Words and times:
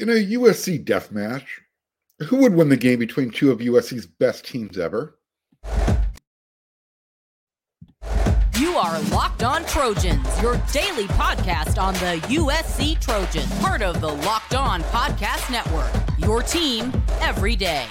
In 0.00 0.08
a 0.08 0.12
USC 0.12 0.84
death 0.84 1.10
match, 1.10 1.60
who 2.28 2.36
would 2.36 2.54
win 2.54 2.68
the 2.68 2.76
game 2.76 3.00
between 3.00 3.30
two 3.30 3.50
of 3.50 3.58
USC's 3.58 4.06
best 4.06 4.44
teams 4.46 4.78
ever? 4.78 5.18
You 8.56 8.76
are 8.76 9.00
Locked 9.10 9.42
On 9.42 9.64
Trojans, 9.64 10.24
your 10.40 10.56
daily 10.72 11.08
podcast 11.08 11.82
on 11.82 11.94
the 11.94 12.24
USC 12.28 13.00
Trojans, 13.00 13.52
part 13.58 13.82
of 13.82 14.00
the 14.00 14.06
Locked 14.06 14.54
On 14.54 14.82
Podcast 14.82 15.50
Network. 15.50 15.90
Your 16.16 16.44
team 16.44 16.92
every 17.20 17.56
day. 17.56 17.86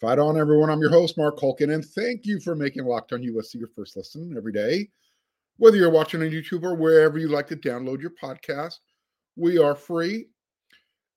Fight 0.00 0.18
on, 0.18 0.38
everyone. 0.38 0.70
I'm 0.70 0.80
your 0.80 0.88
host, 0.88 1.18
Mark 1.18 1.38
Hulkin, 1.38 1.74
and 1.74 1.84
thank 1.84 2.24
you 2.24 2.40
for 2.40 2.54
making 2.54 2.86
Locked 2.86 3.12
On 3.12 3.20
USC 3.20 3.56
your 3.56 3.68
first 3.68 3.98
listen 3.98 4.32
every 4.34 4.50
day. 4.50 4.88
Whether 5.58 5.76
you're 5.76 5.90
watching 5.90 6.22
on 6.22 6.30
YouTube 6.30 6.62
or 6.62 6.74
wherever 6.74 7.18
you 7.18 7.28
like 7.28 7.46
to 7.48 7.56
download 7.56 8.00
your 8.00 8.12
podcast, 8.12 8.76
we 9.36 9.58
are 9.58 9.74
free, 9.74 10.28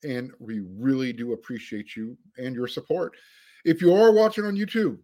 and 0.03 0.33
we 0.37 0.59
really 0.59 1.13
do 1.13 1.31
appreciate 1.31 1.95
you 1.95 2.17
and 2.37 2.53
your 2.53 2.67
support. 2.67 3.13
If 3.63 3.81
you 3.81 3.95
are 3.95 4.11
watching 4.11 4.43
on 4.43 4.57
YouTube 4.57 4.97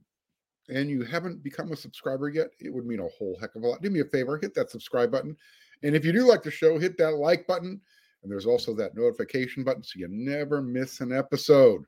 and 0.68 0.90
you 0.90 1.04
haven't 1.06 1.42
become 1.42 1.72
a 1.72 1.78
subscriber 1.78 2.28
yet, 2.28 2.50
it 2.60 2.74
would 2.74 2.86
mean 2.86 3.00
a 3.00 3.08
whole 3.08 3.38
heck 3.40 3.56
of 3.56 3.64
a 3.64 3.68
lot. 3.68 3.82
Do 3.82 3.90
me 3.90 4.02
a 4.02 4.06
favor, 4.06 4.38
hit 4.38 4.54
that 4.56 4.70
subscribe 4.70 5.10
button. 5.10 5.38
And 5.84 5.96
if 5.96 6.04
you 6.04 6.12
do 6.12 6.28
like 6.28 6.44
the 6.44 6.52
show, 6.52 6.78
hit 6.78 6.98
that 6.98 7.16
like 7.16 7.48
button. 7.48 7.80
And 8.24 8.30
there's 8.30 8.46
also 8.46 8.74
that 8.74 8.98
notification 8.98 9.64
button 9.64 9.84
so 9.86 10.00
you 10.00 10.10
never 10.10 10.62
miss 10.62 11.00
an 11.00 11.14
episode. 11.14 11.86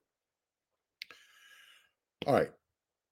All 2.27 2.33
right. 2.33 2.49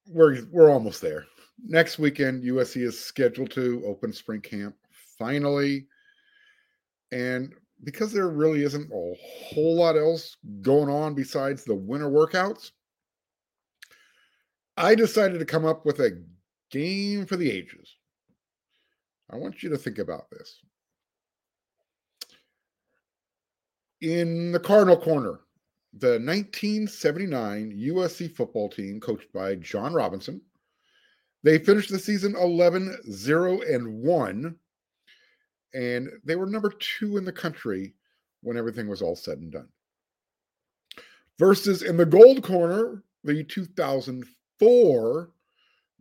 We're 0.07 0.43
we're 0.51 0.71
almost 0.71 1.01
there. 1.01 1.25
Next 1.63 1.99
weekend, 1.99 2.43
USC 2.43 2.83
is 2.83 2.99
scheduled 2.99 3.51
to 3.51 3.83
open 3.85 4.13
spring 4.13 4.41
camp 4.41 4.75
finally. 5.17 5.87
And 7.11 7.53
because 7.83 8.11
there 8.11 8.29
really 8.29 8.63
isn't 8.63 8.91
a 8.91 9.15
whole 9.53 9.75
lot 9.75 9.97
else 9.97 10.37
going 10.61 10.89
on 10.89 11.15
besides 11.15 11.63
the 11.63 11.75
winter 11.75 12.09
workouts, 12.09 12.71
I 14.77 14.95
decided 14.95 15.39
to 15.39 15.45
come 15.45 15.65
up 15.65 15.85
with 15.85 15.99
a 15.99 16.23
game 16.71 17.25
for 17.25 17.35
the 17.35 17.49
ages. 17.51 17.95
I 19.29 19.37
want 19.37 19.61
you 19.61 19.69
to 19.69 19.77
think 19.77 19.97
about 19.97 20.29
this. 20.31 20.59
In 24.01 24.51
the 24.51 24.59
Cardinal 24.59 24.97
Corner, 24.97 25.41
the 25.99 26.19
1979 26.19 27.77
USC 27.77 28.33
football 28.33 28.69
team, 28.69 28.99
coached 28.99 29.31
by 29.33 29.55
John 29.55 29.93
Robinson, 29.93 30.41
they 31.43 31.57
finished 31.57 31.89
the 31.89 31.99
season 31.99 32.35
11 32.35 33.11
0 33.11 33.61
and 33.61 34.01
1, 34.01 34.55
and 35.73 36.09
they 36.23 36.35
were 36.35 36.45
number 36.45 36.73
two 36.79 37.17
in 37.17 37.25
the 37.25 37.31
country 37.31 37.93
when 38.41 38.57
everything 38.57 38.87
was 38.87 39.01
all 39.01 39.15
said 39.15 39.39
and 39.39 39.51
done. 39.51 39.67
Versus 41.37 41.83
in 41.83 41.97
the 41.97 42.05
gold 42.05 42.43
corner, 42.43 43.03
the 43.23 43.43
2004 43.43 45.29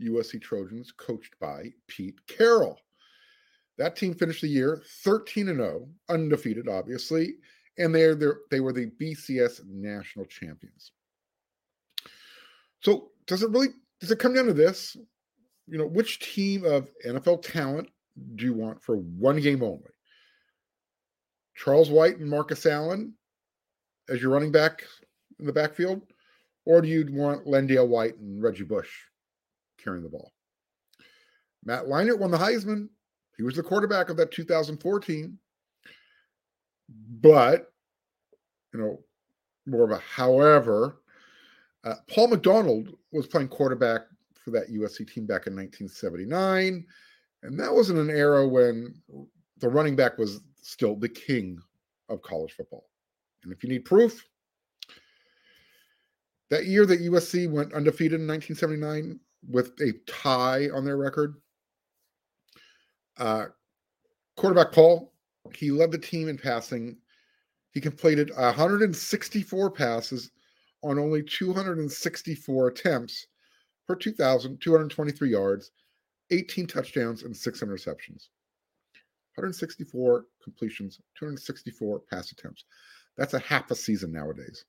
USC 0.00 0.40
Trojans, 0.40 0.92
coached 0.92 1.34
by 1.40 1.72
Pete 1.88 2.24
Carroll. 2.26 2.78
That 3.76 3.96
team 3.96 4.14
finished 4.14 4.42
the 4.42 4.48
year 4.48 4.82
13 5.02 5.46
0, 5.46 5.88
undefeated, 6.08 6.68
obviously, 6.68 7.34
and 7.78 7.94
they're, 7.94 8.14
they're 8.14 8.38
they 8.50 8.60
were 8.60 8.72
the 8.72 8.90
BCS 9.00 9.64
national 9.66 10.26
champions. 10.26 10.92
So 12.80 13.10
does 13.26 13.42
it 13.42 13.50
really 13.50 13.68
does 14.00 14.10
it 14.10 14.18
come 14.18 14.34
down 14.34 14.46
to 14.46 14.54
this? 14.54 14.96
You 15.66 15.78
know, 15.78 15.86
which 15.86 16.34
team 16.34 16.64
of 16.64 16.90
NFL 17.06 17.42
talent 17.42 17.88
do 18.34 18.44
you 18.44 18.54
want 18.54 18.82
for 18.82 18.96
one 18.96 19.40
game 19.40 19.62
only? 19.62 19.90
Charles 21.54 21.90
White 21.90 22.18
and 22.18 22.30
Marcus 22.30 22.66
Allen 22.66 23.14
as 24.08 24.22
your 24.22 24.30
running 24.30 24.52
back 24.52 24.84
in 25.38 25.46
the 25.46 25.52
backfield, 25.52 26.02
or 26.64 26.80
do 26.80 26.88
you 26.88 27.06
want 27.10 27.46
LenDale 27.46 27.88
White 27.88 28.16
and 28.16 28.42
Reggie 28.42 28.64
Bush 28.64 28.90
carrying 29.82 30.02
the 30.02 30.08
ball? 30.08 30.32
Matt 31.64 31.84
Leinart 31.84 32.18
won 32.18 32.30
the 32.30 32.38
Heisman. 32.38 32.88
He 33.36 33.42
was 33.42 33.56
the 33.56 33.62
quarterback 33.62 34.08
of 34.08 34.16
that 34.16 34.32
2014 34.32 35.38
but 36.88 37.72
you 38.72 38.80
know, 38.80 39.00
more 39.66 39.84
of 39.84 39.90
a 39.90 39.98
however. 39.98 41.00
Uh, 41.84 41.94
Paul 42.08 42.28
McDonald 42.28 42.94
was 43.12 43.26
playing 43.26 43.48
quarterback 43.48 44.02
for 44.34 44.50
that 44.50 44.70
USC 44.70 45.10
team 45.10 45.26
back 45.26 45.46
in 45.46 45.54
1979, 45.54 46.84
and 47.42 47.60
that 47.60 47.72
was 47.72 47.90
in 47.90 47.98
an 47.98 48.10
era 48.10 48.46
when 48.46 48.94
the 49.58 49.68
running 49.68 49.96
back 49.96 50.18
was 50.18 50.40
still 50.60 50.96
the 50.96 51.08
king 51.08 51.58
of 52.08 52.22
college 52.22 52.52
football. 52.52 52.88
And 53.44 53.52
if 53.52 53.62
you 53.62 53.68
need 53.68 53.84
proof, 53.84 54.26
that 56.50 56.66
year 56.66 56.86
that 56.86 57.00
USC 57.00 57.50
went 57.50 57.74
undefeated 57.74 58.20
in 58.20 58.26
1979 58.26 59.20
with 59.48 59.72
a 59.80 59.92
tie 60.06 60.68
on 60.74 60.84
their 60.84 60.96
record, 60.96 61.34
uh, 63.18 63.46
quarterback 64.36 64.72
Paul 64.72 65.12
he 65.56 65.70
led 65.70 65.90
the 65.90 65.98
team 65.98 66.28
in 66.28 66.38
passing. 66.38 66.96
He 67.72 67.80
completed 67.80 68.30
164 68.36 69.70
passes 69.70 70.30
on 70.82 70.98
only 70.98 71.22
264 71.22 72.68
attempts 72.68 73.26
for 73.86 73.96
2,223 73.96 75.30
yards, 75.30 75.70
18 76.30 76.66
touchdowns, 76.66 77.22
and 77.22 77.36
six 77.36 77.60
interceptions. 77.60 78.28
164 79.34 80.26
completions, 80.42 81.00
264 81.18 82.00
pass 82.10 82.32
attempts. 82.32 82.64
That's 83.16 83.34
a 83.34 83.38
half 83.38 83.70
a 83.70 83.74
season 83.74 84.12
nowadays. 84.12 84.64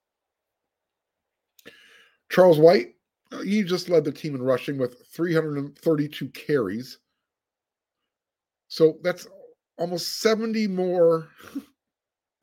Charles 2.30 2.60
White, 2.60 2.96
he 3.44 3.64
just 3.64 3.90
led 3.90 4.04
the 4.04 4.12
team 4.12 4.36
in 4.36 4.42
rushing 4.42 4.78
with 4.78 5.06
332 5.14 6.30
carries. 6.30 7.00
So 8.68 9.00
that's 9.02 9.28
almost 9.80 10.20
70 10.20 10.68
more 10.68 11.30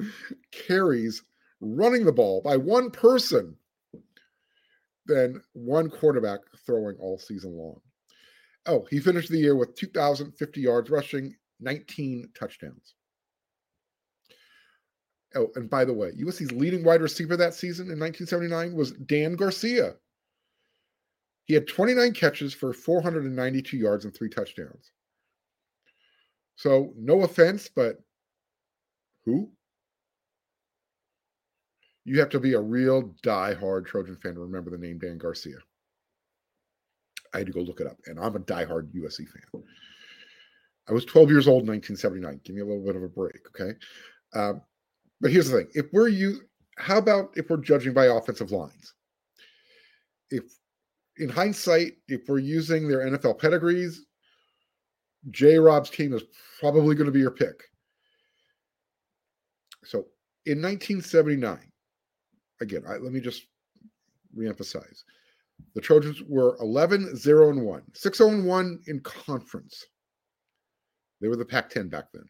carries 0.52 1.22
running 1.60 2.04
the 2.04 2.12
ball 2.12 2.41
by 2.41 2.56
one 2.56 2.91
person 2.91 3.56
than 5.06 5.41
one 5.52 5.88
quarterback 5.88 6.41
throwing 6.66 6.97
all 6.98 7.19
season 7.19 7.52
long. 7.56 7.80
Oh, 8.66 8.86
he 8.91 8.98
finished 8.98 9.30
the 9.30 9.38
year 9.38 9.54
with 9.54 9.76
2,050 9.76 10.60
yards 10.60 10.91
rushing, 10.91 11.36
19 11.60 12.30
touchdowns. 12.36 12.94
Oh, 15.36 15.48
and 15.54 15.70
by 15.70 15.84
the 15.84 15.92
way, 15.92 16.12
USC's 16.12 16.50
leading 16.53 16.82
wide 16.82 17.03
receiver 17.03 17.36
that 17.36 17.54
season 17.54 17.86
in 17.91 18.00
1979 18.00 18.74
was 18.74 18.92
Dan 18.92 19.34
Garcia. 19.34 19.94
He 21.44 21.54
had 21.54 21.68
29 21.68 22.12
catches 22.12 22.54
for 22.54 22.72
492 22.72 23.76
yards 23.76 24.04
and 24.04 24.14
three 24.14 24.28
touchdowns. 24.28 24.91
So, 26.56 26.93
no 26.97 27.22
offense, 27.22 27.69
but 27.75 27.99
who? 29.25 29.50
You 32.05 32.19
have 32.21 32.31
to 32.31 32.41
be 32.41 32.55
a 32.55 32.61
real 32.61 33.15
die-hard 33.22 33.87
Trojan 33.87 34.17
fan 34.17 34.34
to 34.34 34.41
remember 34.41 34.71
the 34.71 34.78
name 34.78 34.99
Dan 34.99 35.19
Garcia. 35.19 35.56
I 37.34 37.39
had 37.39 37.47
to 37.49 37.53
go 37.53 37.61
look 37.61 37.81
it 37.81 37.87
up, 37.87 37.99
and 38.06 38.19
I'm 38.19 38.37
a 38.37 38.41
die-hard 38.41 38.93
USC 38.93 39.28
fan. 39.28 39.62
I 40.89 40.93
was 40.93 41.05
12 41.05 41.31
years 41.31 41.49
old 41.49 41.65
in 41.65 41.69
1979. 41.69 42.41
Give 42.45 42.55
me 42.55 42.62
a 42.62 42.65
little 42.65 42.84
bit 42.84 42.97
of 42.97 43.03
a 43.03 43.09
break, 43.09 43.41
okay? 43.49 43.77
Um, 44.34 44.62
but 45.21 45.33
here's 45.33 45.50
the 45.50 45.59
thing: 45.59 45.69
if 45.75 45.87
we're 45.93 46.09
you, 46.09 46.41
how 46.78 46.99
about 46.99 47.33
if 47.34 47.50
we're 47.50 47.56
judging 47.56 47.93
by 47.93 48.06
offensive 48.06 48.53
lines? 48.53 48.95
If, 50.31 50.45
in 51.19 51.28
hindsight, 51.28 51.95
if 52.09 52.22
we're 52.28 52.39
using 52.39 52.89
their 52.89 53.01
NFL 53.01 53.41
pedigrees, 53.41 54.07
J. 55.30 55.59
Rob's 55.59 55.91
team 55.91 56.13
is 56.13 56.22
probably 56.58 56.94
going 56.94 57.06
to 57.06 57.12
be 57.12 57.20
your 57.20 57.30
pick. 57.30 57.62
So 59.84 60.06
in 60.47 60.60
1979, 60.62 61.58
again, 62.60 62.82
I, 62.88 62.97
let 62.97 63.12
me 63.12 63.20
just 63.20 63.47
reemphasize 64.36 65.03
the 65.74 65.80
Trojans 65.80 66.22
were 66.22 66.56
11 66.60 67.16
0 67.16 67.50
and 67.50 67.62
1, 67.62 67.82
6 67.94 68.18
0 68.18 68.30
and 68.30 68.47
1 68.47 68.80
in 68.86 69.00
conference. 69.00 69.84
They 71.20 71.28
were 71.28 71.36
the 71.36 71.44
Pac 71.44 71.70
10 71.70 71.88
back 71.88 72.06
then. 72.12 72.24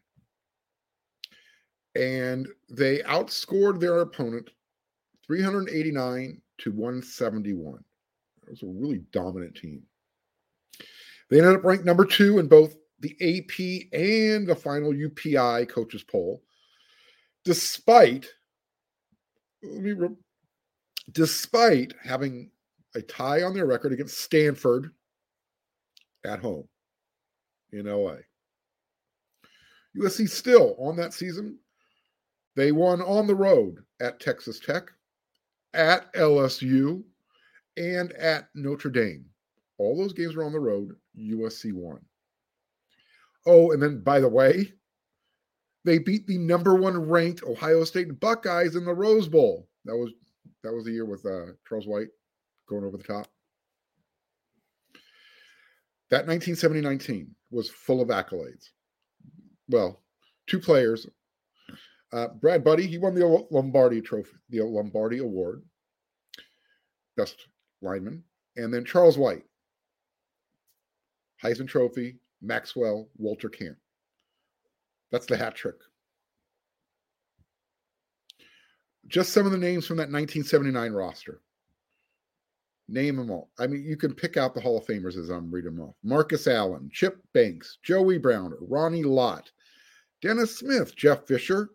And 1.95 2.47
they 2.69 2.99
outscored 2.99 3.79
their 3.79 3.99
opponent 3.99 4.49
389 5.25 6.41
to 6.59 6.71
171. 6.71 7.83
It 8.43 8.49
was 8.49 8.63
a 8.63 8.67
really 8.67 9.03
dominant 9.11 9.55
team. 9.55 9.81
They 11.29 11.39
ended 11.39 11.55
up 11.55 11.65
ranked 11.65 11.85
number 11.85 12.05
two 12.05 12.39
in 12.39 12.47
both 12.47 12.75
the 12.99 13.15
AP 13.21 13.91
and 13.93 14.47
the 14.47 14.55
final 14.55 14.91
UPI 14.91 15.69
coaches 15.69 16.03
poll, 16.03 16.41
despite 17.45 18.27
despite 21.11 21.93
having 22.03 22.51
a 22.95 23.01
tie 23.01 23.43
on 23.43 23.53
their 23.53 23.65
record 23.65 23.93
against 23.93 24.19
Stanford 24.19 24.91
at 26.25 26.39
home 26.39 26.67
in 27.71 27.85
LA. 27.85 28.17
USC 29.97 30.29
still 30.29 30.75
on 30.77 30.95
that 30.97 31.13
season. 31.13 31.57
They 32.55 32.71
won 32.71 33.01
on 33.01 33.27
the 33.27 33.35
road 33.35 33.83
at 33.99 34.19
Texas 34.19 34.59
Tech, 34.59 34.89
at 35.73 36.11
LSU, 36.13 37.03
and 37.77 38.11
at 38.13 38.49
Notre 38.55 38.89
Dame. 38.89 39.25
All 39.77 39.97
those 39.97 40.13
games 40.13 40.35
were 40.35 40.43
on 40.43 40.53
the 40.53 40.59
road. 40.59 40.95
USC 41.17 41.71
won. 41.73 41.99
Oh, 43.47 43.71
and 43.71 43.81
then 43.81 44.01
by 44.01 44.19
the 44.19 44.27
way, 44.27 44.73
they 45.85 45.99
beat 45.99 46.27
the 46.27 46.37
number 46.37 46.75
one 46.75 47.09
ranked 47.09 47.43
Ohio 47.43 47.85
State 47.85 48.19
Buckeyes 48.19 48.75
in 48.75 48.83
the 48.83 48.93
Rose 48.93 49.29
Bowl. 49.29 49.69
That 49.85 49.95
was 49.95 50.11
that 50.63 50.73
was 50.73 50.83
the 50.83 50.91
year 50.91 51.05
with 51.05 51.25
uh, 51.25 51.53
Charles 51.67 51.87
White 51.87 52.09
going 52.67 52.83
over 52.83 52.97
the 52.97 53.03
top. 53.03 53.27
That 56.09 56.25
1970-19 56.25 57.27
was 57.51 57.69
full 57.69 58.01
of 58.01 58.09
accolades. 58.09 58.69
Well, 59.69 60.01
two 60.47 60.59
players. 60.59 61.07
Uh, 62.13 62.27
Brad 62.27 62.63
Budde, 62.63 62.87
he 62.87 62.97
won 62.97 63.15
the 63.15 63.45
Lombardi 63.51 64.01
Trophy, 64.01 64.31
the 64.49 64.61
Lombardi 64.61 65.19
Award, 65.19 65.63
best 67.17 67.47
lineman, 67.81 68.23
and 68.55 68.73
then 68.73 68.85
Charles 68.85 69.17
White, 69.17 69.43
Heisman 71.43 71.67
Trophy, 71.67 72.19
Maxwell, 72.41 73.09
Walter 73.17 73.49
Camp. 73.49 73.77
That's 75.11 75.25
the 75.25 75.37
hat 75.37 75.55
trick. 75.55 75.75
Just 79.07 79.31
some 79.31 79.45
of 79.45 79.51
the 79.51 79.57
names 79.57 79.87
from 79.87 79.97
that 79.97 80.11
1979 80.11 80.91
roster. 80.91 81.41
Name 82.89 83.17
them 83.17 83.31
all. 83.31 83.49
I 83.59 83.67
mean, 83.67 83.83
you 83.83 83.97
can 83.97 84.13
pick 84.13 84.37
out 84.37 84.53
the 84.53 84.61
Hall 84.61 84.77
of 84.77 84.85
Famers 84.85 85.17
as 85.17 85.29
I'm 85.29 85.51
reading 85.51 85.75
them 85.75 85.87
off. 85.87 85.95
Marcus 86.03 86.47
Allen, 86.47 86.89
Chip 86.91 87.17
Banks, 87.33 87.79
Joey 87.83 88.17
Browner, 88.17 88.57
Ronnie 88.61 89.03
Lott, 89.03 89.51
Dennis 90.21 90.57
Smith, 90.57 90.95
Jeff 90.95 91.25
Fisher, 91.27 91.69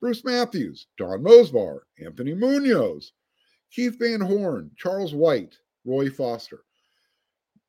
Bruce 0.00 0.24
Matthews, 0.24 0.86
Don 0.96 1.22
Mosebar, 1.22 1.80
Anthony 2.04 2.34
Munoz, 2.34 3.12
Keith 3.72 3.98
Van 3.98 4.20
Horne, 4.20 4.70
Charles 4.76 5.14
White, 5.14 5.56
Roy 5.84 6.10
Foster. 6.10 6.64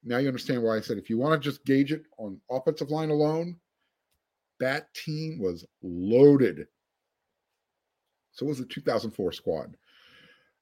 Now 0.04 0.18
you 0.18 0.28
understand 0.28 0.64
why 0.64 0.78
I 0.78 0.82
said 0.82 0.98
if 0.98 1.10
you 1.10 1.18
want 1.18 1.42
to 1.42 1.50
just 1.50 1.66
gauge 1.66 1.92
it 1.92 2.04
on 2.18 2.40
offensive 2.50 2.90
line 2.90 3.10
alone, 3.10 3.58
that 4.60 4.94
team 4.94 5.40
was 5.40 5.66
loaded. 5.82 6.68
So 8.32 8.46
was 8.46 8.60
the 8.60 8.66
2004 8.66 9.32
squad. 9.34 9.76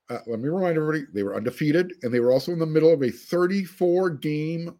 Uh, 0.09 0.19
let 0.25 0.39
me 0.39 0.49
remind 0.49 0.77
everybody 0.77 1.03
they 1.13 1.23
were 1.23 1.35
undefeated 1.35 1.93
and 2.01 2.13
they 2.13 2.19
were 2.19 2.31
also 2.31 2.51
in 2.51 2.59
the 2.59 2.65
middle 2.65 2.93
of 2.93 3.03
a 3.03 3.11
34 3.11 4.11
game 4.11 4.79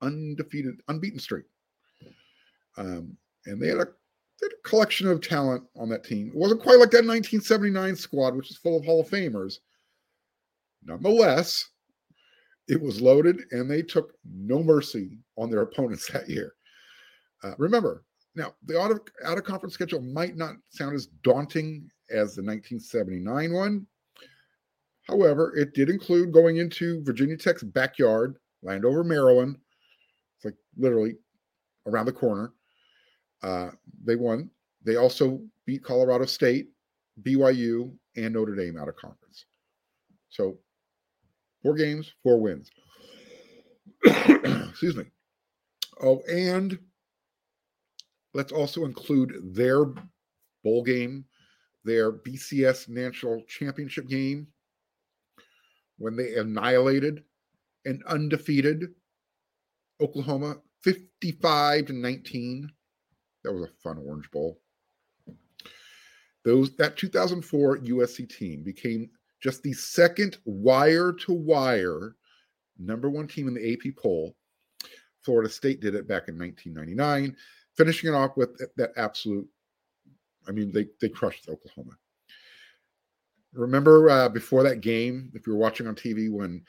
undefeated, 0.00 0.80
unbeaten 0.88 1.18
streak. 1.18 1.44
Um, 2.76 3.16
and 3.46 3.60
they 3.60 3.68
had, 3.68 3.78
a, 3.78 3.84
they 3.84 4.46
had 4.46 4.52
a 4.52 4.68
collection 4.68 5.08
of 5.08 5.20
talent 5.20 5.64
on 5.76 5.88
that 5.90 6.04
team. 6.04 6.28
It 6.28 6.36
wasn't 6.36 6.62
quite 6.62 6.78
like 6.78 6.90
that 6.90 7.04
1979 7.04 7.96
squad, 7.96 8.34
which 8.34 8.50
is 8.50 8.56
full 8.56 8.78
of 8.78 8.84
Hall 8.84 9.00
of 9.00 9.08
Famers. 9.08 9.58
Nonetheless, 10.84 11.68
it 12.68 12.80
was 12.80 13.00
loaded 13.00 13.42
and 13.50 13.70
they 13.70 13.82
took 13.82 14.12
no 14.24 14.62
mercy 14.62 15.18
on 15.36 15.50
their 15.50 15.62
opponents 15.62 16.10
that 16.12 16.28
year. 16.28 16.54
Uh, 17.42 17.54
remember, 17.58 18.04
now 18.34 18.54
the 18.66 18.80
out 18.80 18.90
of, 18.90 19.00
out 19.24 19.38
of 19.38 19.44
conference 19.44 19.74
schedule 19.74 20.00
might 20.00 20.36
not 20.36 20.56
sound 20.70 20.94
as 20.94 21.06
daunting 21.22 21.88
as 22.10 22.34
the 22.34 22.42
1979 22.42 23.52
one. 23.52 23.86
However, 25.02 25.56
it 25.56 25.72
did 25.72 25.88
include 25.88 26.32
going 26.32 26.58
into 26.58 27.02
Virginia 27.02 27.36
Tech's 27.36 27.62
backyard, 27.62 28.36
Landover, 28.62 29.02
Maryland. 29.02 29.56
It's 30.36 30.44
like 30.44 30.56
literally 30.76 31.16
around 31.86 32.06
the 32.06 32.12
corner. 32.12 32.52
Uh, 33.42 33.70
they 34.04 34.16
won. 34.16 34.50
They 34.84 34.96
also 34.96 35.40
beat 35.64 35.82
Colorado 35.82 36.26
State, 36.26 36.68
BYU, 37.22 37.92
and 38.16 38.34
Notre 38.34 38.54
Dame 38.54 38.76
out 38.76 38.88
of 38.88 38.96
conference. 38.96 39.46
So 40.28 40.58
Four 41.62 41.74
games, 41.74 42.12
four 42.22 42.40
wins. 42.40 42.70
Excuse 44.04 44.96
me. 44.96 45.04
Oh, 46.00 46.20
and 46.30 46.78
let's 48.34 48.52
also 48.52 48.84
include 48.84 49.54
their 49.54 49.86
bowl 50.62 50.82
game, 50.84 51.24
their 51.84 52.12
BCS 52.12 52.88
National 52.88 53.42
Championship 53.48 54.08
game, 54.08 54.46
when 55.98 56.16
they 56.16 56.36
annihilated 56.36 57.24
an 57.84 58.02
undefeated 58.06 58.94
Oklahoma 60.00 60.56
55 60.82 61.86
to 61.86 61.92
19. 61.92 62.70
That 63.42 63.52
was 63.52 63.64
a 63.64 63.72
fun 63.82 63.98
Orange 64.06 64.30
Bowl. 64.30 64.60
Those 66.44 66.74
that 66.76 66.96
2004 66.96 67.78
USC 67.78 68.28
team 68.28 68.62
became 68.62 69.10
just 69.40 69.62
the 69.62 69.72
second 69.72 70.38
wire 70.44 71.12
to 71.12 71.32
wire 71.32 72.16
number 72.78 73.10
one 73.10 73.26
team 73.26 73.48
in 73.48 73.54
the 73.54 73.72
AP 73.72 73.96
poll. 73.96 74.34
Florida 75.22 75.50
State 75.50 75.80
did 75.80 75.94
it 75.94 76.08
back 76.08 76.28
in 76.28 76.38
1999, 76.38 77.36
finishing 77.76 78.10
it 78.10 78.16
off 78.16 78.36
with 78.36 78.60
that 78.76 78.92
absolute. 78.96 79.46
I 80.46 80.52
mean, 80.52 80.72
they 80.72 80.86
they 81.00 81.08
crushed 81.08 81.48
Oklahoma. 81.48 81.92
Remember 83.52 84.08
uh, 84.08 84.28
before 84.28 84.62
that 84.62 84.80
game, 84.80 85.30
if 85.34 85.46
you 85.46 85.52
were 85.52 85.58
watching 85.58 85.86
on 85.86 85.94
TV, 85.94 86.30
when 86.30 86.62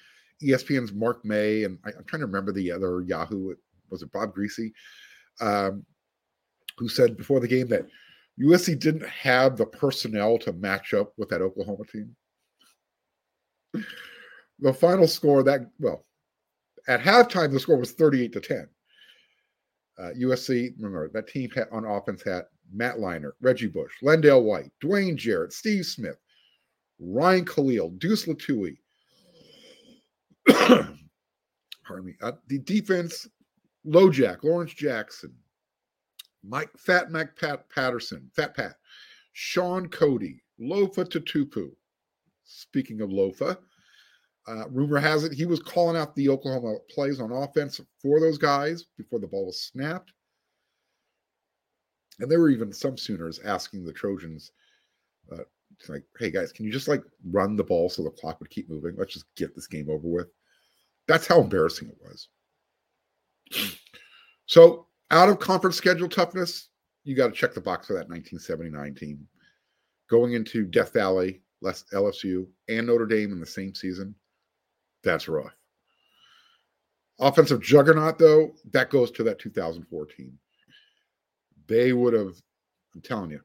ESPN's 0.43 0.93
Mark 0.93 1.23
May 1.23 1.63
and 1.63 1.77
I, 1.85 1.89
am 1.89 2.03
trying 2.05 2.21
to 2.21 2.25
remember 2.25 2.51
the 2.51 2.71
other 2.71 3.01
Yahoo, 3.01 3.55
was 3.89 4.01
it 4.01 4.11
Bob 4.11 4.33
Griese, 4.35 4.71
um, 5.41 5.85
who 6.77 6.89
said 6.89 7.17
before 7.17 7.39
the 7.39 7.47
game 7.47 7.67
that 7.67 7.85
USC 8.41 8.79
didn't 8.79 9.07
have 9.07 9.57
the 9.57 9.65
personnel 9.65 10.37
to 10.39 10.53
match 10.53 10.93
up 10.93 11.13
with 11.17 11.29
that 11.29 11.41
Oklahoma 11.41 11.85
team 11.85 12.15
the 14.59 14.73
final 14.73 15.07
score 15.07 15.43
that 15.43 15.61
well 15.79 16.05
at 16.87 17.01
halftime 17.01 17.51
the 17.51 17.59
score 17.59 17.77
was 17.77 17.91
38 17.91 18.33
to 18.33 18.39
10 18.39 18.67
uh, 19.99 20.09
usc 20.21 20.49
remember 20.77 21.09
that 21.09 21.27
team 21.27 21.49
had, 21.51 21.67
on 21.71 21.85
offense 21.85 22.23
had 22.23 22.43
matt 22.71 22.97
leinart 22.97 23.33
reggie 23.41 23.67
bush 23.67 23.91
lendale 24.03 24.43
white 24.43 24.71
dwayne 24.83 25.15
jarrett 25.15 25.53
steve 25.53 25.85
smith 25.85 26.17
ryan 26.99 27.45
Kalil, 27.45 27.89
deuce 27.97 28.25
lutui 28.25 28.77
pardon 31.85 32.05
me. 32.05 32.13
Uh, 32.21 32.33
the 32.47 32.59
defense 32.59 33.27
LoJack 33.87 34.43
lawrence 34.43 34.73
jackson 34.73 35.33
mike 36.43 36.69
fat 36.77 37.11
mac 37.11 37.35
pat 37.39 37.69
patterson 37.69 38.29
fat 38.35 38.55
pat 38.55 38.75
Shaun 39.33 39.87
cody 39.89 40.41
lofa 40.59 41.05
tatupu 41.05 41.71
Speaking 42.51 43.01
of 43.01 43.11
Lofa, 43.11 43.57
uh, 44.47 44.67
rumor 44.69 44.97
has 44.97 45.23
it 45.23 45.31
he 45.31 45.45
was 45.45 45.59
calling 45.59 45.95
out 45.95 46.15
the 46.15 46.29
Oklahoma 46.29 46.77
plays 46.89 47.19
on 47.19 47.31
offense 47.31 47.79
for 48.01 48.19
those 48.19 48.39
guys 48.39 48.85
before 48.97 49.19
the 49.19 49.27
ball 49.27 49.45
was 49.45 49.61
snapped. 49.61 50.11
And 52.19 52.29
there 52.29 52.39
were 52.39 52.49
even 52.49 52.73
some 52.73 52.97
Sooners 52.97 53.39
asking 53.45 53.85
the 53.85 53.93
Trojans, 53.93 54.51
uh, 55.31 55.43
like, 55.87 56.03
hey 56.17 56.31
guys, 56.31 56.51
can 56.51 56.65
you 56.65 56.71
just 56.71 56.87
like 56.87 57.03
run 57.31 57.55
the 57.55 57.63
ball 57.63 57.87
so 57.87 58.03
the 58.03 58.09
clock 58.09 58.39
would 58.39 58.49
keep 58.49 58.67
moving? 58.67 58.95
Let's 58.97 59.13
just 59.13 59.27
get 59.35 59.53
this 59.55 59.67
game 59.67 59.87
over 59.87 60.07
with. 60.07 60.27
That's 61.07 61.27
how 61.27 61.41
embarrassing 61.41 61.89
it 61.89 61.97
was. 62.01 62.29
So, 64.45 64.87
out 65.11 65.29
of 65.29 65.37
conference 65.37 65.75
schedule 65.75 66.09
toughness, 66.09 66.69
you 67.03 67.15
got 67.15 67.27
to 67.27 67.33
check 67.33 67.53
the 67.53 67.61
box 67.61 67.85
for 67.85 67.93
that 67.93 68.09
1979 68.09 68.95
team. 68.95 69.27
Going 70.09 70.33
into 70.33 70.65
Death 70.65 70.91
Valley, 70.91 71.43
less 71.61 71.83
LSU 71.93 72.47
and 72.67 72.87
Notre 72.87 73.05
Dame 73.05 73.31
in 73.31 73.39
the 73.39 73.45
same 73.45 73.73
season, 73.75 74.15
that's 75.03 75.27
rough. 75.27 75.55
Offensive 77.19 77.61
juggernaut, 77.61 78.17
though, 78.17 78.53
that 78.71 78.89
goes 78.89 79.11
to 79.11 79.23
that 79.23 79.39
2014. 79.39 80.37
They 81.67 81.93
would 81.93 82.13
have, 82.13 82.35
I'm 82.95 83.01
telling 83.01 83.31
you, 83.31 83.41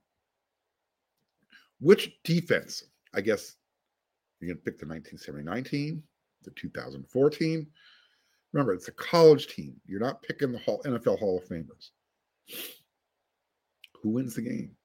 which 1.81 2.13
defense, 2.23 2.85
I 3.15 3.21
guess 3.21 3.57
you're 4.41 4.49
going 4.49 4.59
to 4.59 4.65
pick 4.65 4.79
the 4.79 4.87
1979 4.87 5.65
team, 5.65 6.03
the 6.45 6.51
2014. 6.53 7.67
Remember, 8.53 8.73
it's 8.73 8.89
a 8.89 8.93
college 8.93 9.49
team. 9.49 9.75
You're 9.87 10.01
not 10.01 10.23
picking 10.23 10.53
the 10.53 10.59
Hall, 10.59 10.81
NFL 10.85 11.19
Hall 11.19 11.39
of 11.39 11.49
Famers. 11.49 11.91
Who 14.03 14.11
wins 14.11 14.37
the 14.37 14.43
game? 14.43 14.77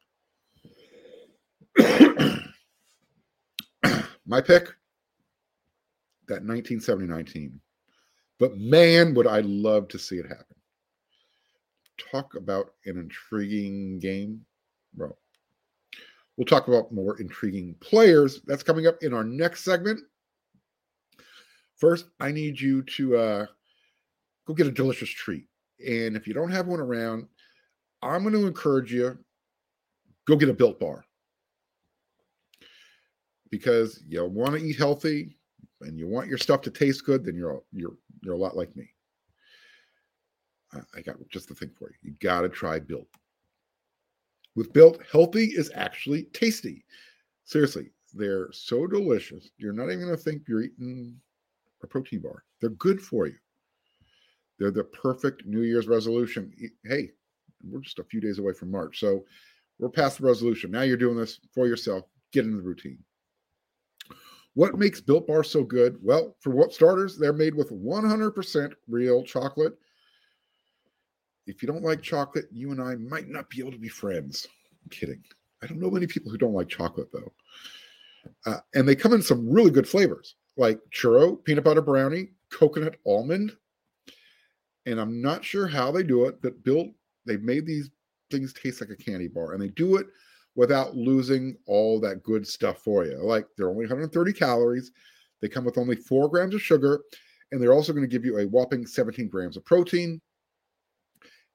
My 4.30 4.42
pick, 4.42 4.68
that 6.28 6.44
1979 6.44 7.26
team. 7.26 7.60
But 8.38 8.56
man, 8.58 9.16
would 9.16 9.26
I 9.26 9.40
love 9.40 9.88
to 9.88 9.98
see 9.98 10.18
it 10.18 10.28
happen. 10.28 10.46
Talk 12.12 12.36
about 12.36 12.76
an 12.86 13.00
intriguing 13.00 13.98
game, 13.98 14.46
bro. 14.94 15.18
We'll 16.38 16.46
talk 16.46 16.68
about 16.68 16.92
more 16.92 17.20
intriguing 17.20 17.74
players. 17.80 18.42
That's 18.46 18.62
coming 18.62 18.86
up 18.86 19.02
in 19.02 19.16
our 19.16 19.24
next 19.24 19.64
segment. 19.64 20.00
First, 21.78 22.06
I 22.20 22.32
need 22.32 22.62
you 22.62 22.84
to 22.84 23.18
uh, 23.18 23.46
go 24.46 24.54
get 24.54 24.68
a 24.68 24.72
delicious 24.72 25.10
treat. 25.10 25.48
And 25.84 26.16
if 26.16 26.28
you 26.28 26.36
don't 26.36 26.52
have 26.52 26.68
one 26.68 26.80
around, 26.80 27.26
I'm 28.04 28.22
going 28.22 28.36
to 28.36 28.46
encourage 28.46 28.94
you 28.94 29.18
go 30.28 30.36
get 30.36 30.50
a 30.50 30.54
built 30.54 30.80
bar 30.80 31.04
because 33.50 34.04
you 34.08 34.24
want 34.26 34.54
to 34.54 34.64
eat 34.64 34.78
healthy 34.78 35.38
and 35.82 35.98
you 35.98 36.08
want 36.08 36.28
your 36.28 36.38
stuff 36.38 36.62
to 36.62 36.72
taste 36.72 37.06
good, 37.06 37.24
then 37.26 37.36
you're 37.36 37.62
you're 37.72 37.96
you're 38.22 38.36
a 38.36 38.38
lot 38.38 38.58
like 38.58 38.76
me. 38.76 38.90
I 40.96 41.02
got 41.02 41.16
just 41.30 41.48
the 41.48 41.56
thing 41.56 41.72
for 41.78 41.90
you. 41.90 42.12
You 42.12 42.16
got 42.22 42.42
to 42.42 42.50
try 42.50 42.80
Built. 42.80 43.08
With 44.56 44.72
Built, 44.72 45.00
healthy 45.12 45.46
is 45.46 45.72
actually 45.74 46.24
tasty. 46.26 46.86
Seriously, 47.44 47.90
they're 48.14 48.52
so 48.52 48.86
delicious. 48.86 49.50
You're 49.58 49.74
not 49.74 49.86
even 49.86 50.06
going 50.06 50.16
to 50.16 50.18
think 50.18 50.44
you're 50.48 50.64
eating 50.64 51.16
a 51.82 51.88
protein 51.88 52.20
bar. 52.20 52.44
They're 52.62 52.70
good 52.72 53.02
for 53.02 53.26
you. 53.26 53.38
They're 54.60 54.70
the 54.70 54.84
perfect 54.84 55.46
New 55.46 55.62
Year's 55.62 55.88
resolution. 55.88 56.54
Hey, 56.84 57.12
we're 57.64 57.80
just 57.80 58.00
a 58.00 58.04
few 58.04 58.20
days 58.20 58.38
away 58.38 58.54
from 58.54 58.70
March. 58.70 59.00
So 59.00 59.26
we're 59.80 59.90
past 59.90 60.20
the 60.20 60.28
resolution. 60.28 60.70
Now 60.70 60.82
you're 60.82 60.98
doing 60.98 61.18
this 61.18 61.40
for 61.54 61.66
yourself. 61.66 62.06
Get 62.32 62.46
in 62.46 62.56
the 62.56 62.62
routine. 62.62 63.00
What 64.60 64.78
makes 64.78 65.00
Built 65.00 65.26
Bar 65.26 65.46
so 65.46 65.64
good? 65.64 65.98
Well, 66.02 66.36
for 66.42 66.50
what 66.50 66.74
starters, 66.74 67.18
they're 67.18 67.32
made 67.32 67.56
with 67.56 67.72
100% 67.72 68.74
real 68.90 69.24
chocolate. 69.24 69.74
If 71.48 71.64
you 71.64 71.68
don't 71.68 71.82
like 71.82 72.02
chocolate, 72.02 72.44
you 72.52 72.72
and 72.72 72.82
I 72.82 72.96
might 72.96 73.30
not 73.30 73.50
be 73.50 73.62
able 73.62 73.72
to 73.72 73.78
be 73.78 73.88
friends. 73.88 74.46
I'm 74.84 74.90
kidding. 74.90 75.24
I 75.64 75.68
don't 75.68 75.80
know 75.80 75.90
many 75.90 76.08
people 76.08 76.30
who 76.30 76.38
don't 76.38 76.52
like 76.52 76.68
chocolate 76.68 77.08
though. 77.14 77.32
Uh, 78.46 78.58
and 78.76 78.86
they 78.86 78.98
come 78.98 79.14
in 79.14 79.22
some 79.22 79.50
really 79.50 79.72
good 79.72 79.88
flavors 79.88 80.36
like 80.58 80.82
churro, 80.92 81.42
peanut 81.46 81.64
butter 81.64 81.82
brownie, 81.82 82.32
coconut 82.52 82.98
almond. 83.08 83.56
And 84.86 85.00
I'm 85.00 85.22
not 85.22 85.46
sure 85.46 85.68
how 85.68 85.90
they 85.90 86.04
do 86.04 86.26
it, 86.26 86.42
but 86.42 86.66
Built, 86.66 86.90
they've 87.26 87.42
made 87.42 87.66
these 87.66 87.90
things 88.30 88.52
taste 88.52 88.82
like 88.82 88.90
a 88.90 88.98
candy 88.98 89.30
bar 89.30 89.54
and 89.54 89.64
they 89.64 89.70
do 89.70 89.96
it 89.96 90.08
without 90.60 90.94
losing 90.94 91.56
all 91.68 92.02
that 92.02 92.22
good 92.22 92.46
stuff 92.46 92.80
for 92.80 93.06
you. 93.06 93.18
Like 93.24 93.48
they're 93.56 93.70
only 93.70 93.86
130 93.86 94.34
calories, 94.34 94.92
they 95.42 95.48
come 95.48 95.64
with 95.64 95.78
only 95.78 95.96
four 95.96 96.28
grams 96.28 96.54
of 96.54 96.62
sugar, 96.62 97.00
and 97.54 97.62
they're 97.62 97.72
also 97.72 97.94
going 97.94 98.04
to 98.04 98.12
give 98.12 98.26
you 98.26 98.40
a 98.40 98.46
whopping 98.46 98.86
17 98.86 99.30
grams 99.30 99.56
of 99.56 99.64
protein. 99.64 100.20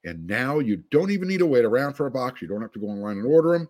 And 0.04 0.26
now 0.26 0.58
you 0.58 0.82
don't 0.90 1.10
even 1.10 1.28
need 1.28 1.40
to 1.40 1.46
wait 1.46 1.66
around 1.66 1.92
for 1.92 2.06
a 2.06 2.10
box. 2.10 2.40
You 2.40 2.48
don't 2.48 2.62
have 2.62 2.72
to 2.72 2.78
go 2.78 2.86
online 2.86 3.18
and 3.18 3.26
order 3.26 3.52
them. 3.52 3.68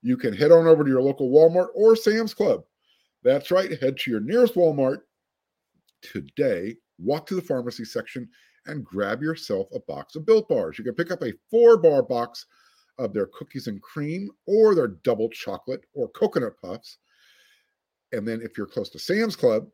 You 0.00 0.16
can 0.16 0.32
head 0.32 0.52
on 0.52 0.66
over 0.66 0.84
to 0.84 0.90
your 0.90 1.02
local 1.02 1.30
Walmart 1.30 1.68
or 1.74 1.94
Sam's 1.94 2.32
Club. 2.32 2.62
That's 3.22 3.50
right. 3.50 3.78
Head 3.78 3.98
to 3.98 4.10
your 4.10 4.20
nearest 4.20 4.54
Walmart 4.54 5.00
today, 6.00 6.76
walk 6.98 7.26
to 7.26 7.34
the 7.34 7.42
pharmacy 7.42 7.84
section, 7.84 8.26
and 8.64 8.86
grab 8.86 9.20
yourself 9.20 9.68
a 9.74 9.80
box 9.80 10.16
of 10.16 10.24
Built 10.24 10.48
Bars. 10.48 10.78
You 10.78 10.84
can 10.84 10.94
pick 10.94 11.12
up 11.12 11.22
a 11.22 11.34
four 11.50 11.76
bar 11.76 12.02
box 12.02 12.46
of 12.98 13.12
their 13.12 13.26
cookies 13.26 13.66
and 13.66 13.82
cream 13.82 14.30
or 14.46 14.74
their 14.74 14.88
double 14.88 15.28
chocolate 15.28 15.84
or 15.94 16.08
coconut 16.08 16.54
puffs. 16.60 16.98
And 18.12 18.26
then 18.26 18.40
if 18.42 18.56
you're 18.56 18.66
close 18.66 18.88
to 18.90 18.98
Sam's 18.98 19.36
Club, 19.36 19.68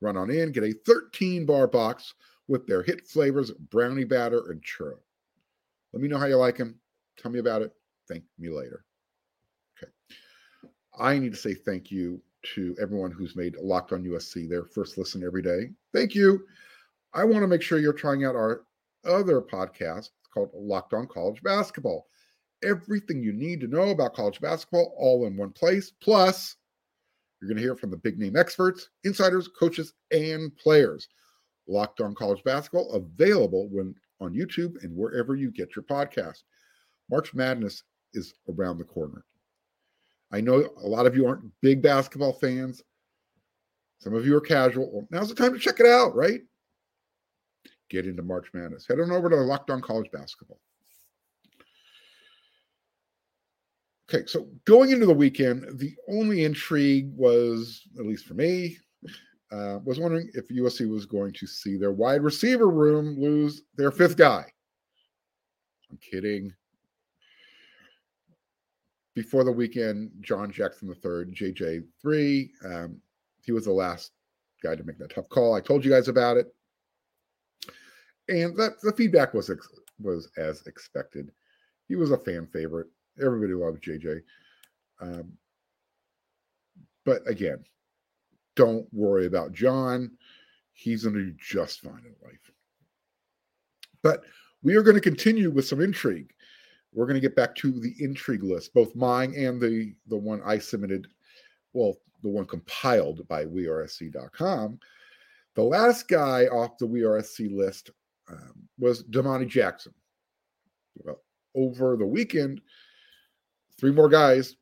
run 0.00 0.16
on 0.16 0.30
in, 0.30 0.52
get 0.52 0.64
a 0.64 0.74
13 0.84 1.46
bar 1.46 1.66
box 1.66 2.14
with 2.48 2.66
their 2.66 2.82
hit 2.82 3.06
flavors 3.06 3.50
brownie 3.70 4.04
batter 4.04 4.50
and 4.50 4.62
churro. 4.62 4.98
Let 5.92 6.02
me 6.02 6.08
know 6.08 6.18
how 6.18 6.26
you 6.26 6.36
like 6.36 6.56
them. 6.56 6.78
Tell 7.18 7.30
me 7.30 7.38
about 7.38 7.62
it. 7.62 7.72
Thank 8.08 8.24
me 8.38 8.50
later. 8.50 8.84
Okay. 9.78 9.92
I 10.98 11.18
need 11.18 11.32
to 11.32 11.38
say 11.38 11.54
thank 11.54 11.90
you 11.90 12.20
to 12.54 12.76
everyone 12.80 13.12
who's 13.12 13.36
made 13.36 13.56
Locked 13.56 13.92
on 13.92 14.04
USC 14.04 14.48
their 14.48 14.64
first 14.64 14.98
listen 14.98 15.22
every 15.24 15.42
day. 15.42 15.70
Thank 15.94 16.14
you. 16.14 16.44
I 17.14 17.24
want 17.24 17.42
to 17.42 17.46
make 17.46 17.62
sure 17.62 17.78
you're 17.78 17.92
trying 17.92 18.24
out 18.24 18.34
our 18.34 18.62
other 19.04 19.40
podcast 19.40 20.10
called 20.32 20.50
Locked 20.54 20.94
on 20.94 21.06
College 21.06 21.42
Basketball 21.42 22.06
everything 22.62 23.22
you 23.22 23.32
need 23.32 23.60
to 23.60 23.66
know 23.66 23.90
about 23.90 24.14
college 24.14 24.40
basketball 24.40 24.94
all 24.98 25.26
in 25.26 25.36
one 25.36 25.50
place. 25.50 25.92
Plus, 26.00 26.56
you're 27.40 27.48
going 27.48 27.56
to 27.56 27.62
hear 27.62 27.76
from 27.76 27.90
the 27.90 27.96
big 27.96 28.18
name 28.18 28.36
experts, 28.36 28.88
insiders, 29.04 29.48
coaches, 29.48 29.94
and 30.12 30.56
players. 30.56 31.08
Locked 31.68 32.00
on 32.00 32.14
College 32.14 32.42
Basketball 32.44 32.92
available 32.92 33.68
when 33.70 33.94
on 34.20 34.34
YouTube 34.34 34.82
and 34.82 34.96
wherever 34.96 35.34
you 35.34 35.50
get 35.50 35.74
your 35.74 35.82
podcast. 35.84 36.42
March 37.10 37.34
Madness 37.34 37.82
is 38.14 38.34
around 38.48 38.78
the 38.78 38.84
corner. 38.84 39.24
I 40.32 40.40
know 40.40 40.68
a 40.82 40.86
lot 40.86 41.06
of 41.06 41.16
you 41.16 41.26
aren't 41.26 41.50
big 41.60 41.82
basketball 41.82 42.32
fans. 42.32 42.82
Some 43.98 44.14
of 44.14 44.26
you 44.26 44.36
are 44.36 44.40
casual. 44.40 44.90
Well, 44.92 45.08
now's 45.10 45.28
the 45.28 45.34
time 45.34 45.52
to 45.52 45.58
check 45.58 45.78
it 45.78 45.86
out, 45.86 46.14
right? 46.14 46.40
Get 47.90 48.06
into 48.06 48.22
March 48.22 48.48
Madness. 48.54 48.86
Head 48.86 49.00
on 49.00 49.12
over 49.12 49.28
to 49.28 49.36
Locked 49.36 49.70
on 49.70 49.82
College 49.82 50.10
Basketball. 50.12 50.58
Okay, 54.12 54.26
so 54.26 54.46
going 54.66 54.90
into 54.90 55.06
the 55.06 55.14
weekend, 55.14 55.78
the 55.78 55.94
only 56.06 56.44
intrigue 56.44 57.10
was, 57.16 57.82
at 57.98 58.04
least 58.04 58.26
for 58.26 58.34
me, 58.34 58.76
uh, 59.50 59.78
was 59.84 59.98
wondering 59.98 60.30
if 60.34 60.48
USC 60.48 60.90
was 60.90 61.06
going 61.06 61.32
to 61.32 61.46
see 61.46 61.78
their 61.78 61.92
wide 61.92 62.22
receiver 62.22 62.68
room 62.68 63.18
lose 63.18 63.62
their 63.76 63.90
fifth 63.90 64.18
guy. 64.18 64.44
I'm 65.90 65.98
kidding. 65.98 66.52
Before 69.14 69.44
the 69.44 69.52
weekend, 69.52 70.10
John 70.20 70.52
Jackson 70.52 70.88
III, 70.88 71.32
JJ3, 71.32 72.50
um, 72.66 73.00
he 73.42 73.52
was 73.52 73.64
the 73.64 73.72
last 73.72 74.12
guy 74.62 74.74
to 74.74 74.84
make 74.84 74.98
that 74.98 75.14
tough 75.14 75.28
call. 75.30 75.54
I 75.54 75.60
told 75.60 75.86
you 75.86 75.90
guys 75.90 76.08
about 76.08 76.36
it, 76.36 76.54
and 78.28 78.54
that 78.58 78.72
the 78.82 78.92
feedback 78.92 79.32
was 79.32 79.48
ex- 79.48 79.68
was 79.98 80.28
as 80.36 80.66
expected. 80.66 81.30
He 81.88 81.96
was 81.96 82.10
a 82.10 82.18
fan 82.18 82.46
favorite 82.46 82.88
everybody 83.20 83.54
loves 83.54 83.80
JJ. 83.80 84.22
Um, 85.00 85.32
but 87.04 87.28
again, 87.28 87.64
don't 88.54 88.86
worry 88.92 89.26
about 89.26 89.52
John. 89.52 90.10
He's 90.72 91.04
going 91.04 91.14
to 91.14 91.24
do 91.24 91.36
just 91.38 91.80
fine 91.80 92.04
in 92.04 92.14
life. 92.22 92.52
But 94.02 94.24
we 94.62 94.76
are 94.76 94.82
going 94.82 94.96
to 94.96 95.00
continue 95.00 95.50
with 95.50 95.66
some 95.66 95.80
intrigue. 95.80 96.32
We're 96.92 97.06
going 97.06 97.20
to 97.20 97.26
get 97.26 97.36
back 97.36 97.54
to 97.56 97.72
the 97.72 97.94
intrigue 97.98 98.42
list, 98.42 98.74
both 98.74 98.94
mine 98.94 99.34
and 99.36 99.60
the 99.60 99.94
the 100.08 100.16
one 100.16 100.42
I 100.44 100.58
submitted. 100.58 101.06
Well, 101.72 101.96
the 102.22 102.28
one 102.28 102.44
compiled 102.44 103.26
by 103.28 103.46
WeAreSC.com. 103.46 104.78
The 105.54 105.62
last 105.62 106.08
guy 106.08 106.46
off 106.46 106.78
the 106.78 106.86
WeAreSC 106.86 107.54
list 107.54 107.90
um, 108.30 108.68
was 108.78 109.02
Domani 109.04 109.46
Jackson. 109.46 109.94
Well, 110.96 111.22
over 111.54 111.96
the 111.96 112.06
weekend, 112.06 112.60
three 113.82 113.90
more 113.90 114.08
guys, 114.08 114.54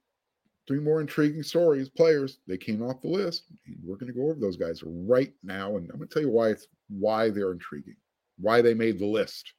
three 0.67 0.81
more 0.81 1.03
intriguing 1.03 1.43
stories, 1.43 1.91
players. 1.91 2.39
They 2.49 2.57
came 2.57 2.83
off 2.83 3.03
the 3.03 3.09
list. 3.09 3.45
we're 3.85 3.97
going 3.97 4.11
to 4.11 4.19
go 4.19 4.31
over 4.31 4.41
those 4.41 4.57
guys 4.57 4.83
right 4.83 5.31
now, 5.43 5.77
and 5.77 5.91
I'm 5.91 5.99
going 5.99 6.09
to 6.09 6.15
tell 6.15 6.23
you 6.23 6.31
why 6.31 6.49
it's 6.49 6.67
why 6.89 7.29
they're 7.29 7.53
intriguing, 7.53 7.97
why 8.39 8.63
they 8.63 8.73
made 8.73 8.99
the 8.99 9.07
list. 9.07 9.53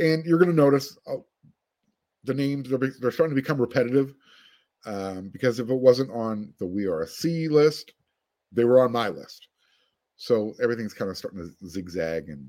And 0.00 0.24
you're 0.24 0.38
going 0.38 0.50
to 0.50 0.56
notice 0.56 0.98
uh, 1.06 1.18
the 2.24 2.34
names 2.34 2.68
they're, 2.68 2.90
they're 3.00 3.12
starting 3.12 3.36
to 3.36 3.40
become 3.40 3.60
repetitive 3.60 4.14
um, 4.84 5.28
because 5.28 5.60
if 5.60 5.70
it 5.70 5.74
wasn't 5.74 6.10
on 6.10 6.52
the 6.58 6.66
We 6.66 6.86
Are 6.86 7.02
a 7.02 7.06
C 7.06 7.46
list, 7.46 7.92
they 8.50 8.64
were 8.64 8.80
on 8.80 8.90
my 8.90 9.08
list. 9.08 9.46
So 10.16 10.54
everything's 10.60 10.94
kind 10.94 11.08
of 11.08 11.16
starting 11.16 11.38
to 11.38 11.68
zigzag 11.68 12.30
and, 12.30 12.48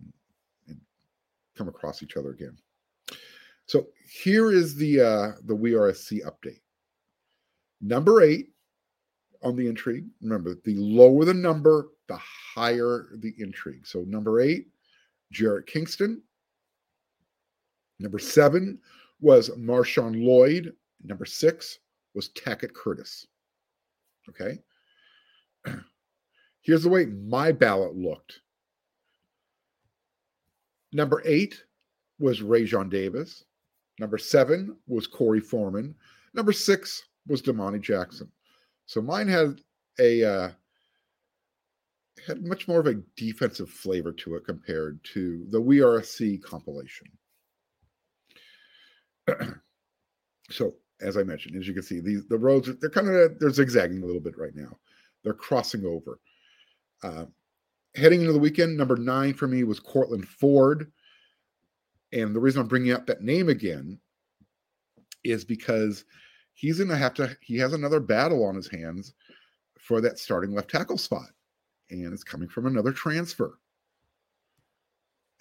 and 0.68 0.80
come 1.56 1.68
across 1.68 2.02
each 2.02 2.18
other 2.18 2.32
again. 2.32 2.58
So 3.70 3.86
here 4.04 4.52
is 4.52 4.76
the 4.76 5.00
uh, 5.00 5.32
the 5.46 5.56
WeAreSC 5.56 6.22
update. 6.26 6.62
Number 7.82 8.24
eight 8.24 8.50
on 9.44 9.56
the 9.56 9.68
intrigue. 9.68 10.08
Remember, 10.22 10.56
the 10.66 10.76
lower 10.76 11.24
the 11.24 11.36
number, 11.36 11.90
the 12.08 12.18
higher 12.18 13.10
the 13.20 13.36
intrigue. 13.38 13.86
So 13.86 14.02
number 14.08 14.42
eight, 14.42 14.70
Jarrett 15.32 15.68
Kingston. 15.68 16.24
Number 18.00 18.18
seven 18.18 18.80
was 19.22 19.52
Marshawn 19.52 20.26
Lloyd. 20.26 20.74
Number 21.04 21.26
six 21.26 21.78
was 22.16 22.30
Tackett 22.30 22.74
Curtis. 22.74 23.28
Okay. 24.30 24.58
Here's 26.62 26.82
the 26.82 26.90
way 26.90 27.06
my 27.06 27.52
ballot 27.52 27.96
looked. 27.96 28.40
Number 30.92 31.22
eight 31.24 31.64
was 32.18 32.42
Raesjon 32.42 32.90
Davis. 32.90 33.44
Number 34.00 34.18
seven 34.18 34.78
was 34.88 35.08
Korey 35.08 35.44
Foreman. 35.44 35.94
Number 36.34 36.54
six 36.54 37.04
was 37.28 37.42
Domani 37.42 37.80
Jackson. 37.80 38.32
So 38.86 39.02
mine 39.02 39.28
had 39.28 39.62
a 40.00 40.24
uh, 40.24 40.50
had 42.26 42.46
much 42.46 42.68
more 42.68 42.80
of 42.80 42.88
a 42.88 43.02
defensive 43.16 43.70
flavor 43.70 44.12
to 44.14 44.36
it 44.36 44.46
compared 44.46 45.04
to 45.14 45.46
the 45.50 45.62
We 45.62 45.82
Are 45.82 45.98
a 45.98 46.04
C 46.04 46.38
compilation. 46.38 47.08
so 50.50 50.76
as 51.02 51.18
I 51.18 51.24
mentioned, 51.24 51.56
as 51.56 51.68
you 51.68 51.74
can 51.74 51.84
see, 51.84 52.00
these 52.00 52.26
the 52.28 52.38
roads 52.38 52.70
they're 52.80 52.90
kind 52.90 53.10
of 53.10 53.40
they're 53.40 53.52
zigzagging 53.52 54.02
a 54.02 54.06
little 54.06 54.22
bit 54.22 54.38
right 54.38 54.56
now. 54.56 54.78
They're 55.24 55.34
crossing 55.34 55.86
over. 55.86 56.20
Uh, 57.04 57.26
heading 57.96 58.22
into 58.22 58.34
the 58.34 58.40
weekend, 58.40 58.78
number 58.78 58.96
nine 58.96 59.34
for 59.34 59.48
me 59.48 59.64
was 59.64 59.80
Courtland 59.80 60.28
Ford. 60.28 60.92
And 62.12 62.36
the 62.36 62.40
reason 62.40 62.62
I'm 62.62 62.68
bringing 62.68 62.92
up 62.92 63.06
that 63.08 63.22
name 63.22 63.50
again 63.50 64.00
is 65.24 65.46
because 65.46 66.06
he's 66.54 66.78
going 66.78 66.90
to 66.90 66.98
have 66.98 67.14
to, 67.16 67.36
he 67.42 67.58
has 67.58 67.74
another 67.74 68.00
battle 68.00 68.44
on 68.46 68.56
his 68.56 68.68
hands 68.68 69.14
for 69.80 70.02
that 70.02 70.20
starting 70.20 70.54
left 70.54 70.70
tackle 70.70 70.98
spot. 70.98 71.30
And 71.90 72.14
it's 72.14 72.24
coming 72.24 72.48
from 72.48 72.66
another 72.66 72.92
transfer. 72.92 73.60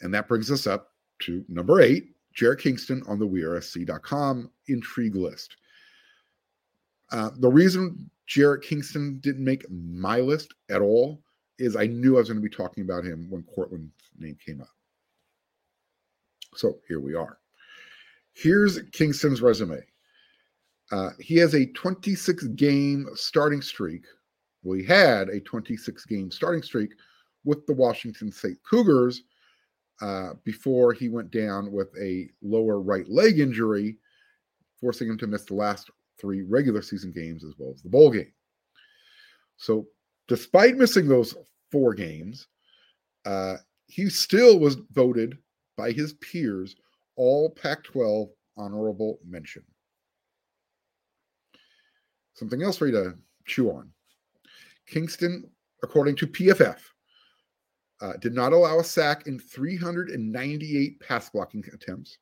And 0.01 0.13
that 0.15 0.29
brings 0.29 0.51
us 0.51 0.67
up 0.67 0.93
to 1.21 1.45
number 1.49 1.81
eight, 1.81 2.15
Jarrett 2.35 2.61
Kingston 2.61 3.03
on 3.09 3.19
the 3.19 3.27
WeAreSC.com 3.27 4.51
intrigue 4.69 5.17
list. 5.17 5.57
Uh, 7.11 7.31
the 7.39 7.51
reason 7.51 8.11
Jarrett 8.27 8.63
Kingston 8.63 9.19
didn't 9.21 9.45
make 9.45 9.69
my 9.71 10.21
list 10.21 10.55
at 10.71 10.83
all 10.83 11.23
is 11.59 11.75
I 11.75 11.87
knew 11.87 12.17
I 12.17 12.21
was 12.21 12.29
going 12.29 12.41
to 12.41 12.49
be 12.49 12.55
talking 12.55 12.85
about 12.85 13.05
him 13.05 13.29
when 13.31 13.43
Courtland's 13.43 13.93
name 14.19 14.37
came 14.45 14.61
up. 14.61 14.69
So 16.55 16.79
here 16.89 17.01
we 17.01 17.15
are. 17.15 17.39
Here's 18.33 18.81
Kingston's 18.93 19.43
resume. 19.43 19.81
Uh, 20.91 21.11
he 21.21 21.37
has 21.37 21.55
a 21.55 21.67
26 21.67 22.45
game 22.49 23.09
starting 23.15 23.63
streak. 23.63 24.05
He 24.63 24.85
had 24.85 25.29
a 25.29 25.41
26 25.41 26.05
game 26.07 26.31
starting 26.31 26.63
streak 26.63 26.93
with 27.45 27.67
the 27.67 27.73
Washington 27.73 28.31
State 28.31 28.59
Cougars 28.69 29.23
uh, 30.01 30.35
before 30.45 30.93
he 30.93 31.09
went 31.09 31.31
down 31.31 31.73
with 31.73 31.89
a 32.01 32.29
lower 32.43 32.81
right 32.81 33.09
leg 33.09 33.41
injury, 33.41 33.97
forcing 34.81 35.09
him 35.09 35.19
to 35.19 35.27
miss 35.27 35.45
the 35.45 35.55
last 35.55 35.91
three 36.21 36.43
regular 36.43 36.83
season 36.83 37.13
games 37.13 37.45
as 37.45 37.55
well 37.59 37.73
as 37.75 37.83
the 37.83 37.89
bowl 37.89 38.11
game. 38.11 38.33
So, 39.57 39.87
despite 40.29 40.77
missing 40.77 41.09
those 41.09 41.35
four 41.73 41.95
games, 41.95 42.47
uh, 43.25 43.57
he 43.87 44.09
still 44.09 44.59
was 44.59 44.77
voted 44.93 45.39
by 45.79 45.93
his 45.93 46.13
peers 46.15 46.77
all 47.17 47.49
Pac 47.49 47.85
12 47.85 48.29
honorable 48.59 49.21
mention. 49.27 49.63
Something 52.35 52.63
else 52.63 52.77
for 52.77 52.87
you 52.87 52.93
to 52.93 53.15
chew 53.47 53.71
on. 53.71 53.91
Kingston, 54.87 55.49
according 55.83 56.17
to 56.17 56.27
PFF, 56.27 56.79
uh, 58.01 58.13
did 58.21 58.35
not 58.35 58.53
allow 58.53 58.79
a 58.81 58.85
sack 58.85 59.27
in 59.27 59.39
398 59.39 61.01
pass 61.01 61.31
blocking 61.31 61.65
attempts. 61.73 62.19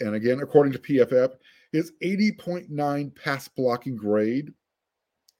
And 0.00 0.14
again, 0.14 0.40
according 0.40 0.72
to 0.74 0.78
PFF, 0.78 1.34
his 1.72 1.92
80.9 2.02 3.14
pass 3.14 3.48
blocking 3.48 3.96
grade 3.96 4.52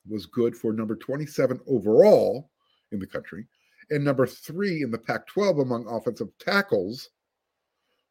was 0.09 0.27
good 0.27 0.57
for 0.57 0.73
number 0.73 0.97
27 0.97 1.61
overall 1.67 2.51
in 2.93 2.99
the 2.99 3.07
country 3.07 3.47
and 3.91 4.05
number 4.05 4.27
three 4.27 4.83
in 4.83 4.91
the 4.91 4.99
Pac 4.99 5.27
12 5.27 5.59
among 5.59 5.87
offensive 5.89 6.29
tackles 6.39 7.11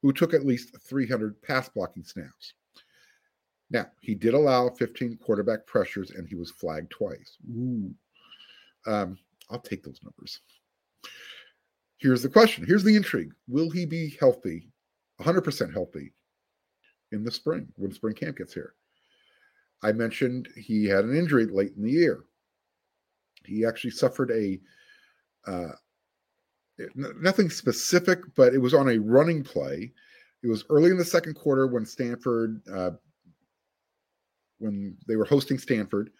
who 0.01 0.13
took 0.13 0.33
at 0.33 0.45
least 0.45 0.75
300 0.81 1.41
pass 1.41 1.69
blocking 1.69 2.03
snaps. 2.03 2.53
Now, 3.71 3.87
he 4.01 4.15
did 4.15 4.33
allow 4.33 4.69
15 4.69 5.17
quarterback 5.17 5.65
pressures 5.65 6.11
and 6.11 6.27
he 6.27 6.35
was 6.35 6.51
flagged 6.51 6.91
twice. 6.91 7.37
Ooh. 7.51 7.93
Um, 8.87 9.17
I'll 9.49 9.59
take 9.59 9.83
those 9.83 9.99
numbers. 10.03 10.39
Here's 11.97 12.23
the 12.23 12.29
question. 12.29 12.65
Here's 12.65 12.83
the 12.83 12.95
intrigue. 12.95 13.33
Will 13.47 13.69
he 13.69 13.85
be 13.85 14.15
healthy, 14.19 14.69
100% 15.21 15.73
healthy 15.73 16.13
in 17.11 17.23
the 17.23 17.31
spring 17.31 17.67
when 17.75 17.91
spring 17.91 18.15
camp 18.15 18.37
gets 18.37 18.53
here? 18.53 18.73
I 19.83 19.91
mentioned 19.91 20.47
he 20.57 20.85
had 20.85 21.05
an 21.05 21.15
injury 21.15 21.45
late 21.45 21.73
in 21.75 21.83
the 21.83 21.91
year. 21.91 22.23
He 23.45 23.65
actually 23.65 23.91
suffered 23.91 24.31
a 24.31 24.59
uh, 25.47 25.71
nothing 26.95 27.49
specific, 27.49 28.19
but 28.35 28.53
it 28.53 28.59
was 28.59 28.73
on 28.73 28.89
a 28.89 28.97
running 28.99 29.43
play. 29.43 29.91
It 30.43 30.47
was 30.47 30.63
early 30.69 30.91
in 30.91 30.97
the 30.97 31.05
second 31.05 31.33
quarter 31.33 31.67
when 31.67 31.85
Stanford, 31.85 32.61
uh, 32.73 32.91
when 34.59 34.95
they 35.07 35.15
were 35.15 35.25
hosting 35.25 35.57
Stanford. 35.57 36.11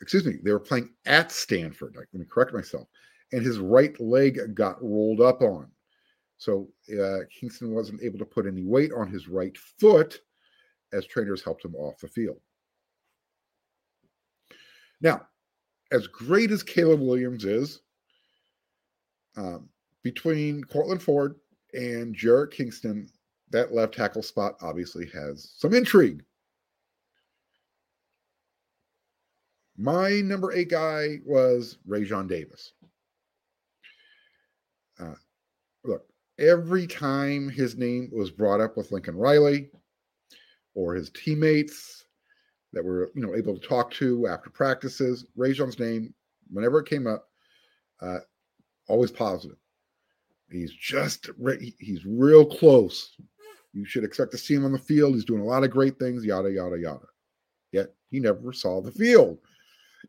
Excuse 0.00 0.26
me, 0.26 0.38
they 0.42 0.50
were 0.50 0.58
playing 0.58 0.90
at 1.06 1.30
Stanford. 1.30 1.94
Let 1.96 2.12
me 2.12 2.26
correct 2.28 2.52
myself 2.52 2.88
and 3.32 3.44
his 3.44 3.58
right 3.58 3.98
leg 4.00 4.54
got 4.54 4.82
rolled 4.82 5.20
up 5.20 5.42
on. 5.42 5.68
So 6.36 6.68
uh, 7.00 7.20
Kingston 7.30 7.72
wasn't 7.72 8.02
able 8.02 8.18
to 8.18 8.24
put 8.24 8.46
any 8.46 8.64
weight 8.64 8.92
on 8.92 9.08
his 9.08 9.28
right 9.28 9.56
foot 9.56 10.20
as 10.92 11.06
trainers 11.06 11.42
helped 11.42 11.64
him 11.64 11.74
off 11.74 12.00
the 12.00 12.08
field. 12.08 12.40
Now, 15.00 15.26
as 15.90 16.06
great 16.06 16.50
as 16.50 16.62
Caleb 16.62 17.00
Williams 17.00 17.44
is, 17.44 17.80
um, 19.36 19.68
between 20.02 20.64
Courtland 20.64 21.02
Ford 21.02 21.36
and 21.74 22.14
Jarrett 22.14 22.52
Kingston, 22.52 23.08
that 23.50 23.72
left 23.72 23.94
tackle 23.94 24.22
spot 24.22 24.56
obviously 24.62 25.06
has 25.06 25.52
some 25.56 25.74
intrigue. 25.74 26.22
My 29.76 30.20
number 30.20 30.52
eight 30.52 30.70
guy 30.70 31.18
was 31.24 31.78
Raesjon 31.88 32.28
Davis. 32.28 32.72
Uh, 35.00 35.14
look, 35.84 36.04
every 36.38 36.86
time 36.86 37.48
his 37.48 37.76
name 37.76 38.10
was 38.12 38.30
brought 38.30 38.60
up 38.60 38.76
with 38.76 38.92
Lincoln 38.92 39.16
Riley 39.16 39.70
or 40.74 40.94
his 40.94 41.10
teammates 41.10 42.04
that 42.72 42.84
were 42.84 43.10
you 43.14 43.22
know 43.22 43.34
able 43.34 43.58
to 43.58 43.66
talk 43.66 43.90
to 43.92 44.26
after 44.26 44.50
practices, 44.50 45.26
Raesjon's 45.36 45.78
name, 45.78 46.14
whenever 46.50 46.80
it 46.80 46.88
came 46.88 47.06
up, 47.06 47.28
uh, 48.00 48.18
always 48.88 49.10
positive. 49.10 49.56
He's 50.50 50.72
just 50.72 51.30
he's 51.78 52.04
real 52.04 52.44
close. 52.44 53.16
You 53.72 53.86
should 53.86 54.04
expect 54.04 54.32
to 54.32 54.38
see 54.38 54.54
him 54.54 54.64
on 54.64 54.72
the 54.72 54.78
field. 54.78 55.14
He's 55.14 55.24
doing 55.24 55.40
a 55.40 55.46
lot 55.46 55.64
of 55.64 55.70
great 55.70 55.98
things, 55.98 56.24
yada 56.24 56.50
yada 56.50 56.78
yada. 56.78 57.06
Yet 57.72 57.94
he 58.10 58.20
never 58.20 58.52
saw 58.52 58.82
the 58.82 58.92
field. 58.92 59.38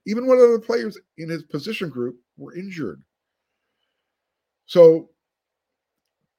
Even 0.06 0.28
when 0.28 0.38
other 0.38 0.60
players 0.60 1.00
in 1.18 1.30
his 1.30 1.44
position 1.44 1.90
group 1.90 2.18
were 2.36 2.56
injured. 2.56 3.02
So 4.66 5.10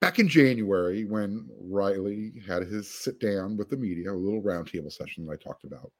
back 0.00 0.18
in 0.18 0.28
January, 0.28 1.04
when 1.06 1.48
Riley 1.58 2.34
had 2.46 2.62
his 2.62 2.90
sit 2.90 3.20
down 3.20 3.56
with 3.56 3.70
the 3.70 3.76
media, 3.76 4.12
a 4.12 4.12
little 4.12 4.42
roundtable 4.42 4.92
session 4.92 5.24
that 5.24 5.32
I 5.32 5.36
talked 5.36 5.64
about, 5.64 5.92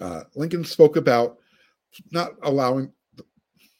uh, 0.00 0.24
Lincoln 0.34 0.64
spoke 0.64 0.96
about 0.96 1.38
not 2.10 2.32
allowing, 2.42 2.92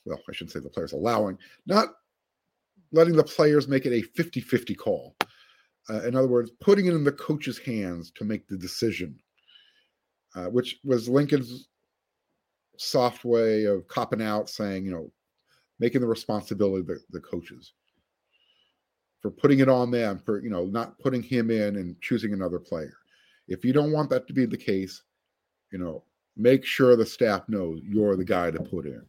well, 0.04 0.18
I 0.28 0.32
shouldn't 0.32 0.52
say 0.52 0.60
the 0.60 0.68
players 0.68 0.92
allowing, 0.92 1.38
not 1.66 1.88
letting 2.92 3.16
the 3.16 3.24
players 3.24 3.68
make 3.68 3.86
it 3.86 3.92
a 3.92 4.02
50 4.02 4.40
50 4.40 4.74
call. 4.74 5.16
Uh, 5.88 6.02
in 6.02 6.14
other 6.14 6.28
words, 6.28 6.50
putting 6.60 6.86
it 6.86 6.94
in 6.94 7.04
the 7.04 7.12
coach's 7.12 7.58
hands 7.58 8.12
to 8.12 8.24
make 8.24 8.46
the 8.46 8.56
decision, 8.56 9.18
uh, 10.36 10.46
which 10.46 10.78
was 10.84 11.08
Lincoln's 11.08 11.68
soft 12.76 13.24
way 13.24 13.64
of 13.64 13.86
copping 13.88 14.22
out, 14.22 14.48
saying, 14.48 14.84
you 14.84 14.92
know, 14.92 15.10
making 15.80 16.00
the 16.00 16.06
responsibility 16.06 16.84
the, 16.84 17.00
the 17.10 17.20
coaches 17.20 17.72
for 19.20 19.30
putting 19.30 19.58
it 19.60 19.68
on 19.68 19.90
them 19.90 20.18
for 20.18 20.42
you 20.42 20.50
know 20.50 20.64
not 20.66 20.98
putting 20.98 21.22
him 21.22 21.50
in 21.50 21.76
and 21.76 22.00
choosing 22.00 22.32
another 22.32 22.58
player 22.58 22.94
if 23.48 23.64
you 23.64 23.72
don't 23.72 23.92
want 23.92 24.08
that 24.10 24.26
to 24.26 24.32
be 24.32 24.46
the 24.46 24.56
case 24.56 25.02
you 25.72 25.78
know 25.78 26.04
make 26.36 26.64
sure 26.64 26.96
the 26.96 27.04
staff 27.04 27.42
knows 27.48 27.80
you're 27.82 28.16
the 28.16 28.24
guy 28.24 28.50
to 28.50 28.60
put 28.60 28.86
in 28.86 29.02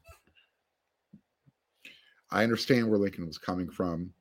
i 2.32 2.44
understand 2.44 2.88
where 2.88 3.00
lincoln 3.00 3.26
was 3.26 3.38
coming 3.38 3.70
from 3.70 4.12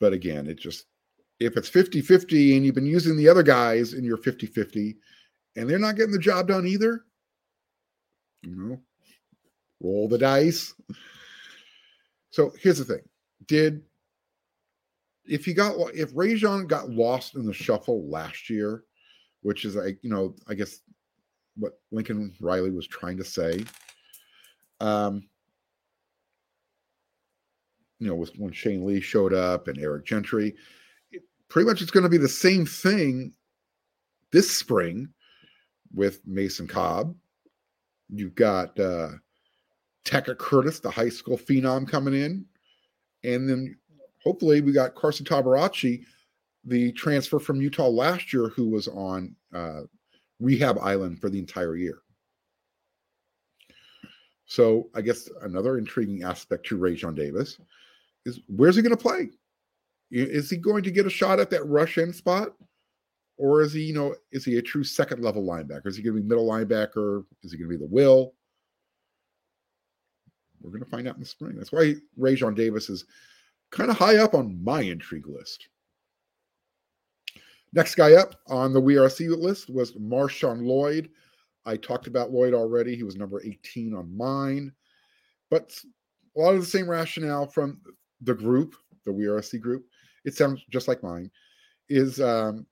but 0.00 0.12
again 0.12 0.46
it 0.46 0.58
just 0.58 0.86
if 1.38 1.56
it's 1.56 1.68
50-50 1.68 2.56
and 2.56 2.64
you've 2.64 2.74
been 2.74 2.86
using 2.86 3.16
the 3.16 3.28
other 3.28 3.42
guys 3.42 3.92
in 3.92 4.04
your 4.04 4.16
50-50 4.16 4.96
and 5.56 5.68
they're 5.68 5.78
not 5.78 5.96
getting 5.96 6.12
the 6.12 6.18
job 6.18 6.48
done 6.48 6.66
either 6.66 7.04
you 8.42 8.54
know 8.54 8.80
roll 9.80 10.08
the 10.08 10.18
dice. 10.18 10.74
So 12.30 12.52
here's 12.60 12.78
the 12.78 12.84
thing: 12.84 13.02
did 13.46 13.82
if 15.24 15.44
he 15.44 15.54
got 15.54 15.76
if 15.94 16.12
Raesjon 16.14 16.66
got 16.66 16.90
lost 16.90 17.34
in 17.34 17.46
the 17.46 17.52
shuffle 17.52 18.08
last 18.08 18.48
year, 18.50 18.84
which 19.42 19.64
is 19.64 19.76
like 19.76 19.98
you 20.02 20.10
know 20.10 20.34
I 20.46 20.54
guess 20.54 20.80
what 21.56 21.78
Lincoln 21.90 22.34
Riley 22.40 22.70
was 22.70 22.86
trying 22.86 23.16
to 23.18 23.24
say. 23.24 23.64
Um, 24.80 25.28
you 27.98 28.08
know, 28.08 28.14
with 28.14 28.30
when 28.36 28.52
Shane 28.52 28.84
Lee 28.84 29.00
showed 29.00 29.32
up 29.32 29.68
and 29.68 29.78
Eric 29.78 30.04
Gentry, 30.04 30.54
it, 31.10 31.22
pretty 31.48 31.68
much 31.68 31.82
it's 31.82 31.90
going 31.90 32.04
to 32.04 32.10
be 32.10 32.18
the 32.18 32.28
same 32.28 32.66
thing 32.66 33.32
this 34.32 34.50
spring 34.50 35.08
with 35.94 36.20
Mason 36.26 36.66
Cobb. 36.66 37.14
You've 38.08 38.34
got 38.34 38.78
uh, 38.78 39.10
Tackett 40.04 40.38
Curtis, 40.38 40.80
the 40.80 40.90
high 40.90 41.08
school 41.08 41.38
phenom, 41.38 41.88
coming 41.88 42.14
in. 42.14 42.44
And 43.24 43.48
then 43.48 43.76
hopefully 44.22 44.60
we 44.60 44.72
got 44.72 44.94
Carson 44.94 45.26
Tabaracci, 45.26 46.04
the 46.64 46.92
transfer 46.92 47.38
from 47.38 47.60
Utah 47.60 47.88
last 47.88 48.32
year, 48.32 48.48
who 48.48 48.68
was 48.68 48.88
on 48.88 49.34
uh, 49.54 49.82
rehab 50.38 50.78
island 50.80 51.20
for 51.20 51.30
the 51.30 51.38
entire 51.38 51.76
year. 51.76 51.98
So 54.46 54.90
I 54.94 55.00
guess 55.00 55.28
another 55.42 55.78
intriguing 55.78 56.22
aspect 56.22 56.66
to 56.66 56.78
Raesjon 56.78 57.16
Davis 57.16 57.58
is 58.26 58.40
where's 58.48 58.76
he 58.76 58.82
going 58.82 58.94
to 58.94 59.02
play? 59.02 59.30
Is 60.10 60.50
he 60.50 60.56
going 60.56 60.82
to 60.82 60.90
get 60.90 61.06
a 61.06 61.10
shot 61.10 61.40
at 61.40 61.48
that 61.50 61.66
rush 61.66 61.96
in 61.96 62.12
spot? 62.12 62.52
Or 63.38 63.62
is 63.62 63.72
he, 63.72 63.82
you 63.82 63.94
know, 63.94 64.14
is 64.32 64.44
he 64.44 64.58
a 64.58 64.62
true 64.62 64.84
second 64.84 65.22
level 65.22 65.44
linebacker? 65.44 65.86
Is 65.86 65.96
he 65.96 66.02
going 66.02 66.16
to 66.16 66.22
be 66.22 66.28
middle 66.28 66.48
linebacker? 66.48 67.24
Is 67.42 67.52
he 67.52 67.58
going 67.58 67.70
to 67.70 67.78
be 67.78 67.84
the 67.84 67.90
will? 67.90 68.34
We're 70.60 70.70
going 70.70 70.84
to 70.84 70.90
find 70.90 71.06
out 71.06 71.14
in 71.14 71.20
the 71.20 71.26
spring. 71.26 71.56
That's 71.56 71.72
why 71.72 71.94
Raesjon 72.18 72.56
Davis 72.56 72.88
is 72.88 73.04
kind 73.70 73.90
of 73.90 73.96
high 73.96 74.16
up 74.16 74.34
on 74.34 74.62
my 74.64 74.82
intrigue 74.82 75.28
list. 75.28 75.68
Next 77.72 77.94
guy 77.94 78.14
up 78.14 78.36
on 78.48 78.72
the 78.72 78.80
WRC 78.80 79.36
list 79.36 79.68
was 79.68 79.92
Marshawn 79.92 80.64
Lloyd. 80.66 81.10
I 81.66 81.76
talked 81.76 82.06
about 82.06 82.32
Lloyd 82.32 82.54
already. 82.54 82.96
He 82.96 83.02
was 83.02 83.16
number 83.16 83.42
18 83.44 83.94
on 83.94 84.16
mine. 84.16 84.72
But 85.50 85.78
a 86.36 86.40
lot 86.40 86.54
of 86.54 86.60
the 86.60 86.66
same 86.66 86.88
rationale 86.88 87.46
from 87.46 87.80
the 88.20 88.34
group, 88.34 88.74
the 89.04 89.12
We 89.12 89.26
Are 89.26 89.40
SC 89.42 89.60
group, 89.60 89.86
it 90.24 90.34
sounds 90.34 90.62
just 90.70 90.88
like 90.88 91.02
mine. 91.02 91.30
Is 91.88 92.20
um, 92.20 92.66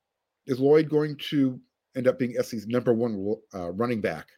is 0.46 0.60
Lloyd 0.60 0.88
going 0.88 1.16
to 1.30 1.60
end 1.96 2.08
up 2.08 2.18
being 2.18 2.34
SC's 2.42 2.66
number 2.66 2.92
one 2.92 3.36
uh, 3.54 3.70
running 3.72 4.00
back 4.00 4.28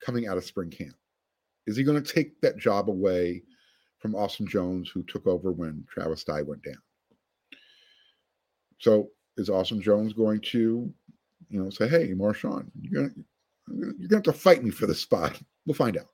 coming 0.00 0.28
out 0.28 0.36
of 0.36 0.44
spring 0.44 0.70
camp? 0.70 0.94
Is 1.66 1.76
he 1.76 1.82
going 1.82 2.02
to 2.02 2.14
take 2.14 2.40
that 2.40 2.58
job 2.58 2.88
away 2.88 3.42
from 3.98 4.14
Austin 4.14 4.46
Jones, 4.46 4.90
who 4.90 5.02
took 5.04 5.26
over 5.26 5.50
when 5.50 5.84
Travis 5.90 6.24
Dye 6.24 6.42
went 6.42 6.62
down? 6.62 6.82
So 8.78 9.10
is 9.36 9.48
Austin 9.48 9.80
Jones 9.80 10.12
going 10.12 10.40
to, 10.40 10.92
you 11.48 11.62
know, 11.62 11.70
say, 11.70 11.88
"Hey, 11.88 12.12
Marshawn, 12.12 12.70
you're 12.80 13.02
gonna 13.02 13.14
you're 13.98 14.08
gonna 14.08 14.16
have 14.16 14.22
to 14.24 14.32
fight 14.32 14.62
me 14.62 14.70
for 14.70 14.86
the 14.86 14.94
spot"? 14.94 15.40
We'll 15.66 15.74
find 15.74 15.96
out. 15.96 16.08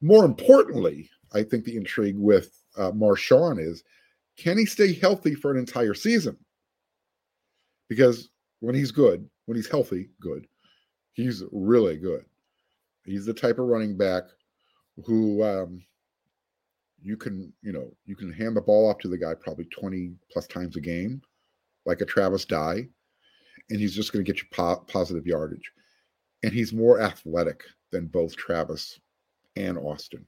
More 0.00 0.24
importantly, 0.24 1.10
I 1.32 1.42
think 1.42 1.64
the 1.64 1.76
intrigue 1.76 2.16
with 2.18 2.61
uh, 2.76 2.90
Marshawn 2.92 3.60
is, 3.60 3.82
can 4.36 4.58
he 4.58 4.66
stay 4.66 4.92
healthy 4.92 5.34
for 5.34 5.50
an 5.50 5.58
entire 5.58 5.94
season? 5.94 6.36
Because 7.88 8.30
when 8.60 8.74
he's 8.74 8.90
good, 8.90 9.28
when 9.46 9.56
he's 9.56 9.68
healthy, 9.68 10.10
good, 10.20 10.46
he's 11.12 11.42
really 11.52 11.96
good. 11.96 12.24
He's 13.04 13.26
the 13.26 13.34
type 13.34 13.58
of 13.58 13.66
running 13.66 13.96
back 13.96 14.24
who 15.04 15.42
um, 15.42 15.82
you 17.02 17.16
can, 17.16 17.52
you 17.62 17.72
know, 17.72 17.90
you 18.06 18.16
can 18.16 18.32
hand 18.32 18.56
the 18.56 18.60
ball 18.60 18.88
off 18.88 18.98
to 18.98 19.08
the 19.08 19.18
guy 19.18 19.34
probably 19.34 19.66
20 19.66 20.12
plus 20.30 20.46
times 20.46 20.76
a 20.76 20.80
game 20.80 21.20
like 21.84 22.00
a 22.00 22.06
Travis 22.06 22.44
Dye, 22.44 22.86
and 23.70 23.80
he's 23.80 23.94
just 23.94 24.12
going 24.12 24.24
to 24.24 24.30
get 24.30 24.40
you 24.40 24.48
po- 24.52 24.84
positive 24.86 25.26
yardage. 25.26 25.70
And 26.42 26.52
he's 26.52 26.72
more 26.72 27.00
athletic 27.00 27.62
than 27.90 28.06
both 28.06 28.36
Travis 28.36 28.98
and 29.56 29.78
Austin. 29.78 30.24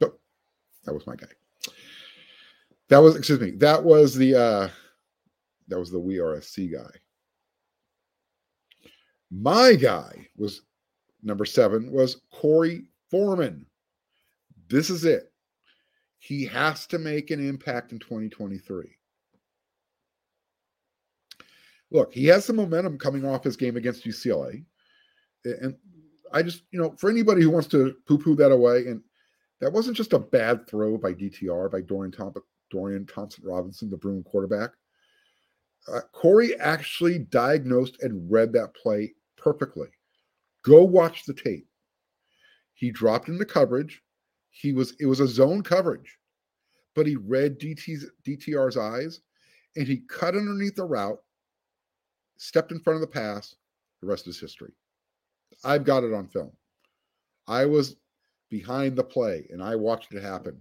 But 0.00 0.18
that 0.88 0.94
was 0.94 1.06
my 1.06 1.16
guy. 1.16 1.26
That 2.88 2.98
was 2.98 3.14
excuse 3.14 3.40
me. 3.40 3.50
That 3.52 3.84
was 3.84 4.14
the 4.14 4.34
uh 4.34 4.68
that 5.68 5.78
was 5.78 5.90
the 5.90 5.98
We 5.98 6.18
Are 6.18 6.40
SC 6.40 6.60
guy. 6.72 6.90
My 9.30 9.74
guy 9.74 10.28
was 10.34 10.62
number 11.22 11.44
seven 11.44 11.92
was 11.92 12.22
Korey 12.32 12.86
Foreman. 13.10 13.66
This 14.70 14.88
is 14.88 15.04
it. 15.04 15.30
He 16.20 16.46
has 16.46 16.86
to 16.86 16.98
make 16.98 17.30
an 17.30 17.46
impact 17.46 17.92
in 17.92 17.98
2023. 17.98 18.86
Look, 21.90 22.14
he 22.14 22.24
has 22.26 22.46
some 22.46 22.56
momentum 22.56 22.96
coming 22.96 23.26
off 23.26 23.44
his 23.44 23.58
game 23.58 23.76
against 23.76 24.06
UCLA. 24.06 24.64
And 25.44 25.76
I 26.32 26.42
just, 26.42 26.62
you 26.70 26.80
know, 26.80 26.94
for 26.96 27.10
anybody 27.10 27.42
who 27.42 27.50
wants 27.50 27.68
to 27.68 27.94
poo 28.06 28.18
poo 28.18 28.34
that 28.36 28.52
away, 28.52 28.86
and 28.86 29.02
that 29.60 29.72
wasn't 29.72 29.96
just 29.96 30.12
a 30.12 30.18
bad 30.18 30.66
throw 30.68 30.96
by 30.96 31.12
DTR, 31.12 31.70
by 31.70 31.80
Dorian, 31.80 32.12
Tom- 32.12 32.34
Dorian 32.70 33.06
Thompson 33.06 33.44
Robinson, 33.46 33.90
the 33.90 33.96
Bruin 33.96 34.22
quarterback. 34.22 34.70
Uh, 35.92 36.00
Korey 36.14 36.52
actually 36.58 37.18
diagnosed 37.18 38.02
and 38.02 38.30
read 38.30 38.52
that 38.52 38.74
play 38.74 39.14
perfectly. 39.36 39.88
Go 40.62 40.84
watch 40.84 41.24
the 41.24 41.34
tape. 41.34 41.66
He 42.74 42.90
dropped 42.90 43.28
into 43.28 43.44
coverage. 43.44 44.02
He 44.50 44.72
was 44.72 44.94
it 45.00 45.06
was 45.06 45.20
a 45.20 45.26
zone 45.26 45.62
coverage, 45.62 46.18
but 46.94 47.06
he 47.06 47.16
read 47.16 47.58
DT's, 47.58 48.06
DTR's 48.26 48.76
eyes 48.76 49.20
and 49.76 49.86
he 49.86 50.02
cut 50.08 50.34
underneath 50.34 50.74
the 50.74 50.84
route, 50.84 51.20
stepped 52.36 52.72
in 52.72 52.80
front 52.80 52.96
of 52.96 53.00
the 53.00 53.06
pass. 53.06 53.54
The 54.00 54.06
rest 54.06 54.26
is 54.26 54.40
history. 54.40 54.72
I've 55.64 55.84
got 55.84 56.04
it 56.04 56.12
on 56.12 56.28
film. 56.28 56.52
I 57.46 57.64
was 57.64 57.96
behind 58.50 58.96
the 58.96 59.04
play 59.04 59.46
and 59.50 59.62
I 59.62 59.76
watched 59.76 60.12
it 60.14 60.22
happen. 60.22 60.60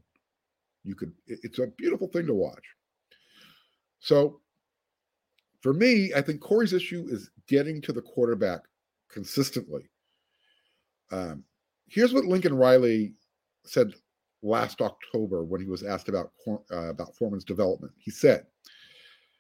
You 0.84 0.96
could 0.96 1.12
it's 1.28 1.60
a 1.60 1.68
beautiful 1.68 2.08
thing 2.08 2.28
to 2.28 2.34
watch. 2.34 2.64
So 4.00 4.40
for 5.62 5.74
me, 5.74 6.14
I 6.16 6.22
think 6.22 6.42
Korey's 6.42 6.74
issue 6.74 7.08
is 7.10 7.30
getting 7.48 7.82
to 7.82 7.94
the 7.94 8.02
quarterback 8.02 8.62
consistently. 9.10 9.90
Um, 11.12 11.44
here's 11.88 12.14
what 12.14 12.26
Lincoln 12.26 12.56
Riley 12.56 13.14
said 13.66 13.94
last 14.42 14.82
October 14.82 15.44
when 15.44 15.62
he 15.62 15.68
was 15.68 15.84
asked 15.84 16.10
about 16.10 16.32
uh, 16.48 16.90
about 16.90 17.16
Foreman's 17.16 17.44
development. 17.44 17.94
He 17.98 18.12
said, 18.12 18.46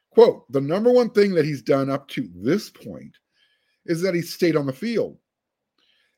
"quote 0.10 0.52
The 0.52 0.62
number 0.62 0.92
one 0.92 1.10
thing 1.12 1.34
that 1.36 1.46
he's 1.46 1.62
done 1.62 1.90
up 1.90 2.08
to 2.10 2.30
this 2.36 2.70
point 2.70 3.16
is 3.86 4.02
that 4.02 4.16
he 4.16 4.22
stayed 4.22 4.56
on 4.56 4.66
the 4.66 4.74
field. 4.74 5.18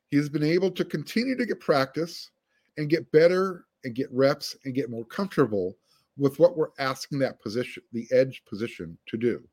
He 0.10 0.18
has 0.18 0.30
been 0.30 0.44
able 0.44 0.72
to 0.72 0.86
continue 0.86 1.36
to 1.38 1.46
get 1.46 1.60
practice 1.60 2.32
and 2.78 2.90
get 2.90 3.12
better 3.12 3.66
and 3.84 3.96
get 3.96 4.12
reps 4.12 4.58
and 4.66 4.74
get 4.74 4.90
more 4.90 5.06
comfortable 5.06 5.78
with 6.18 6.40
what 6.40 6.58
we're 6.58 6.72
asking 6.80 7.20
that 7.20 7.42
position, 7.42 7.84
the 7.94 8.08
edge 8.12 8.44
position, 8.46 8.98
to 9.08 9.18
do." 9.18 9.48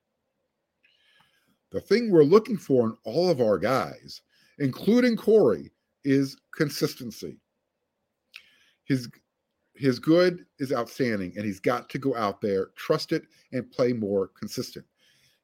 The 1.70 1.80
thing 1.80 2.10
we're 2.10 2.22
looking 2.24 2.56
for 2.56 2.86
in 2.86 2.96
all 3.04 3.28
of 3.28 3.40
our 3.40 3.58
guys, 3.58 4.22
including 4.58 5.16
Korey, 5.16 5.70
is 6.04 6.36
consistency 6.54 7.40
his 8.86 9.08
his 9.74 9.98
good 9.98 10.46
is 10.58 10.72
outstanding 10.72 11.32
and 11.36 11.44
he's 11.44 11.60
got 11.60 11.90
to 11.90 11.98
go 11.98 12.16
out 12.16 12.40
there 12.40 12.68
trust 12.76 13.12
it 13.12 13.24
and 13.52 13.70
play 13.70 13.92
more 13.92 14.28
consistent 14.28 14.86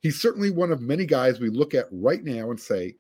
he's 0.00 0.20
certainly 0.20 0.50
one 0.50 0.72
of 0.72 0.80
many 0.80 1.04
guys 1.04 1.38
we 1.38 1.50
look 1.50 1.74
at 1.74 1.86
right 1.90 2.24
now 2.24 2.50
and 2.50 2.58
say 2.58 2.94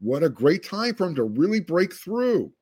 what 0.00 0.22
a 0.22 0.28
great 0.28 0.64
time 0.64 0.94
for 0.94 1.06
him 1.06 1.14
to 1.14 1.24
really 1.24 1.60
break 1.60 1.94
through. 1.94 2.52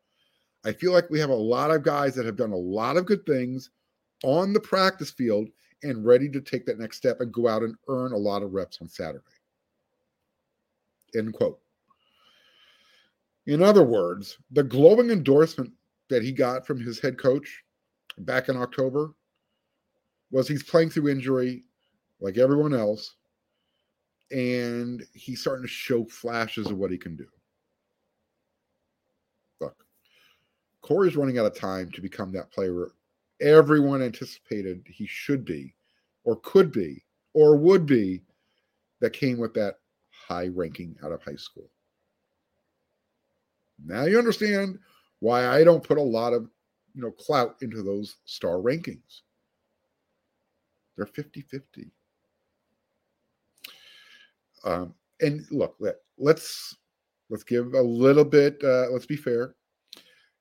I 0.64 0.72
feel 0.72 0.92
like 0.92 1.10
we 1.10 1.20
have 1.20 1.30
a 1.30 1.34
lot 1.34 1.70
of 1.70 1.82
guys 1.82 2.14
that 2.14 2.26
have 2.26 2.36
done 2.36 2.52
a 2.52 2.56
lot 2.56 2.96
of 2.96 3.06
good 3.06 3.26
things 3.26 3.70
on 4.22 4.52
the 4.52 4.60
practice 4.60 5.10
field 5.10 5.48
and 5.82 6.04
ready 6.04 6.28
to 6.30 6.40
take 6.40 6.64
that 6.66 6.78
next 6.78 6.96
step 6.96 7.20
and 7.20 7.32
go 7.32 7.46
out 7.48 7.62
and 7.62 7.74
earn 7.88 8.12
a 8.12 8.16
lot 8.16 8.42
of 8.42 8.54
reps 8.54 8.78
on 8.80 8.88
saturday. 8.88 9.24
End 11.14 11.34
quote. 11.34 11.60
In 13.46 13.62
other 13.62 13.84
words 13.84 14.38
the 14.52 14.62
glowing 14.62 15.10
endorsement 15.10 15.72
that 16.08 16.22
he 16.22 16.32
got 16.32 16.66
from 16.66 16.80
his 16.80 17.00
head 17.00 17.18
coach 17.18 17.62
back 18.18 18.48
in 18.48 18.56
October 18.56 19.12
was 20.30 20.48
he's 20.48 20.62
playing 20.62 20.90
through 20.90 21.08
injury 21.08 21.64
like 22.20 22.38
everyone 22.38 22.74
else, 22.74 23.16
and 24.30 25.04
he's 25.12 25.40
starting 25.40 25.64
to 25.64 25.68
show 25.68 26.04
flashes 26.04 26.66
of 26.66 26.76
what 26.76 26.90
he 26.90 26.98
can 26.98 27.16
do. 27.16 27.26
Look, 29.60 29.84
Korey's 30.82 31.16
running 31.16 31.38
out 31.38 31.46
of 31.46 31.58
time 31.58 31.90
to 31.92 32.00
become 32.00 32.32
that 32.32 32.50
player 32.50 32.92
everyone 33.40 34.02
anticipated 34.02 34.82
he 34.86 35.06
should 35.06 35.44
be, 35.44 35.74
or 36.24 36.36
could 36.36 36.72
be, 36.72 37.04
or 37.32 37.56
would 37.56 37.86
be, 37.86 38.22
that 39.00 39.12
came 39.12 39.38
with 39.38 39.52
that 39.54 39.76
high 40.10 40.48
ranking 40.48 40.96
out 41.04 41.12
of 41.12 41.22
high 41.22 41.36
school. 41.36 41.68
Now 43.84 44.04
you 44.04 44.18
understand 44.18 44.78
why 45.20 45.46
I 45.46 45.64
don't 45.64 45.82
put 45.82 45.98
a 45.98 46.02
lot 46.02 46.32
of 46.32 46.48
you 46.94 47.02
know 47.02 47.10
clout 47.10 47.56
into 47.60 47.82
those 47.82 48.16
star 48.24 48.56
rankings. 48.56 49.22
They're 50.96 51.06
50-50. 51.06 51.90
Um, 54.64 54.94
and 55.20 55.44
look, 55.50 55.76
let, 55.78 55.96
let's 56.18 56.76
let's 57.30 57.44
give 57.44 57.74
a 57.74 57.82
little 57.82 58.24
bit. 58.24 58.62
Uh, 58.62 58.88
let's 58.90 59.06
be 59.06 59.16
fair. 59.16 59.54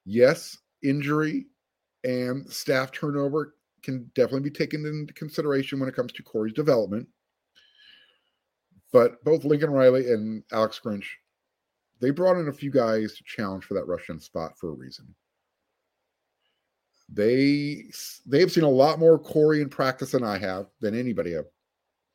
Yes, 0.05 0.57
injury 0.83 1.45
and 2.03 2.49
staff 2.51 2.91
turnover 2.91 3.55
can 3.81 4.09
definitely 4.15 4.49
be 4.49 4.55
taken 4.55 4.86
into 4.86 5.13
consideration 5.13 5.79
when 5.79 5.89
it 5.89 5.95
comes 5.95 6.12
to 6.13 6.23
Korey's 6.23 6.53
development. 6.53 7.07
But 8.91 9.23
both 9.23 9.43
Lincoln 9.43 9.71
Riley 9.71 10.12
and 10.12 10.43
Alex 10.51 10.79
Grinch 10.83 11.05
they 12.03 12.09
brought 12.09 12.36
in 12.36 12.49
a 12.49 12.53
few 12.53 12.69
guys 12.69 13.15
to 13.15 13.23
challenge 13.23 13.63
for 13.63 13.75
that 13.75 13.88
Russian 13.88 14.19
spot 14.19 14.57
for 14.57 14.69
a 14.69 14.73
reason. 14.73 15.15
They 17.07 17.86
they 18.25 18.41
have 18.41 18.51
seen 18.51 18.65
a 18.65 18.69
lot 18.69 18.99
more 18.99 19.17
Korey 19.17 19.62
in 19.62 19.69
practice 19.69 20.12
than 20.12 20.21
I 20.23 20.38
have, 20.38 20.65
than 20.81 20.99
anybody 20.99 21.31
have. 21.31 21.45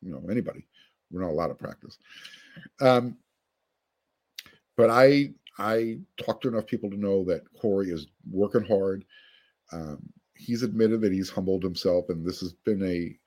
You 0.03 0.13
know, 0.13 0.23
anybody. 0.31 0.67
We're 1.11 1.23
not 1.23 1.31
a 1.31 1.33
lot 1.33 1.51
of 1.51 1.59
practice. 1.59 1.99
Um, 2.81 3.17
but 4.77 4.91
I 4.91 5.31
I 5.59 5.99
talked 6.23 6.43
to 6.43 6.49
enough 6.49 6.67
people 6.67 6.91
to 6.91 6.97
know 6.97 7.25
that 7.25 7.43
Korey 7.61 7.93
is 7.93 8.07
working 8.31 8.65
hard. 8.65 9.05
Um, 9.73 9.99
he's 10.35 10.63
admitted 10.63 11.01
that 11.01 11.13
he's 11.13 11.31
humbled 11.31 11.63
himself, 11.63 12.07
and 12.09 12.25
this 12.25 12.41
has 12.41 12.53
been 12.53 12.83
a 12.85 13.19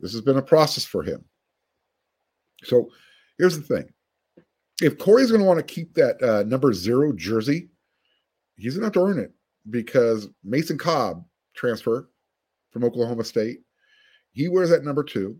this 0.00 0.12
has 0.12 0.22
been 0.22 0.38
a 0.38 0.42
process 0.42 0.84
for 0.84 1.02
him. 1.02 1.24
So 2.64 2.90
here's 3.38 3.58
the 3.58 3.76
thing: 3.76 3.92
if 4.80 4.96
Korey's 4.96 5.30
going 5.30 5.42
to 5.42 5.46
want 5.46 5.58
to 5.58 5.74
keep 5.74 5.94
that 5.94 6.22
uh, 6.22 6.42
number 6.44 6.72
zero 6.72 7.12
jersey, 7.12 7.68
he's 8.56 8.74
going 8.74 8.82
to 8.82 8.86
have 8.86 8.92
to 8.94 9.10
earn 9.10 9.22
it 9.22 9.32
because 9.68 10.28
Mason 10.42 10.78
Cobb 10.78 11.24
transfer 11.54 12.08
from 12.70 12.84
Oklahoma 12.84 13.24
State, 13.24 13.60
he 14.32 14.48
wears 14.48 14.70
that 14.70 14.84
number 14.84 15.04
two. 15.04 15.36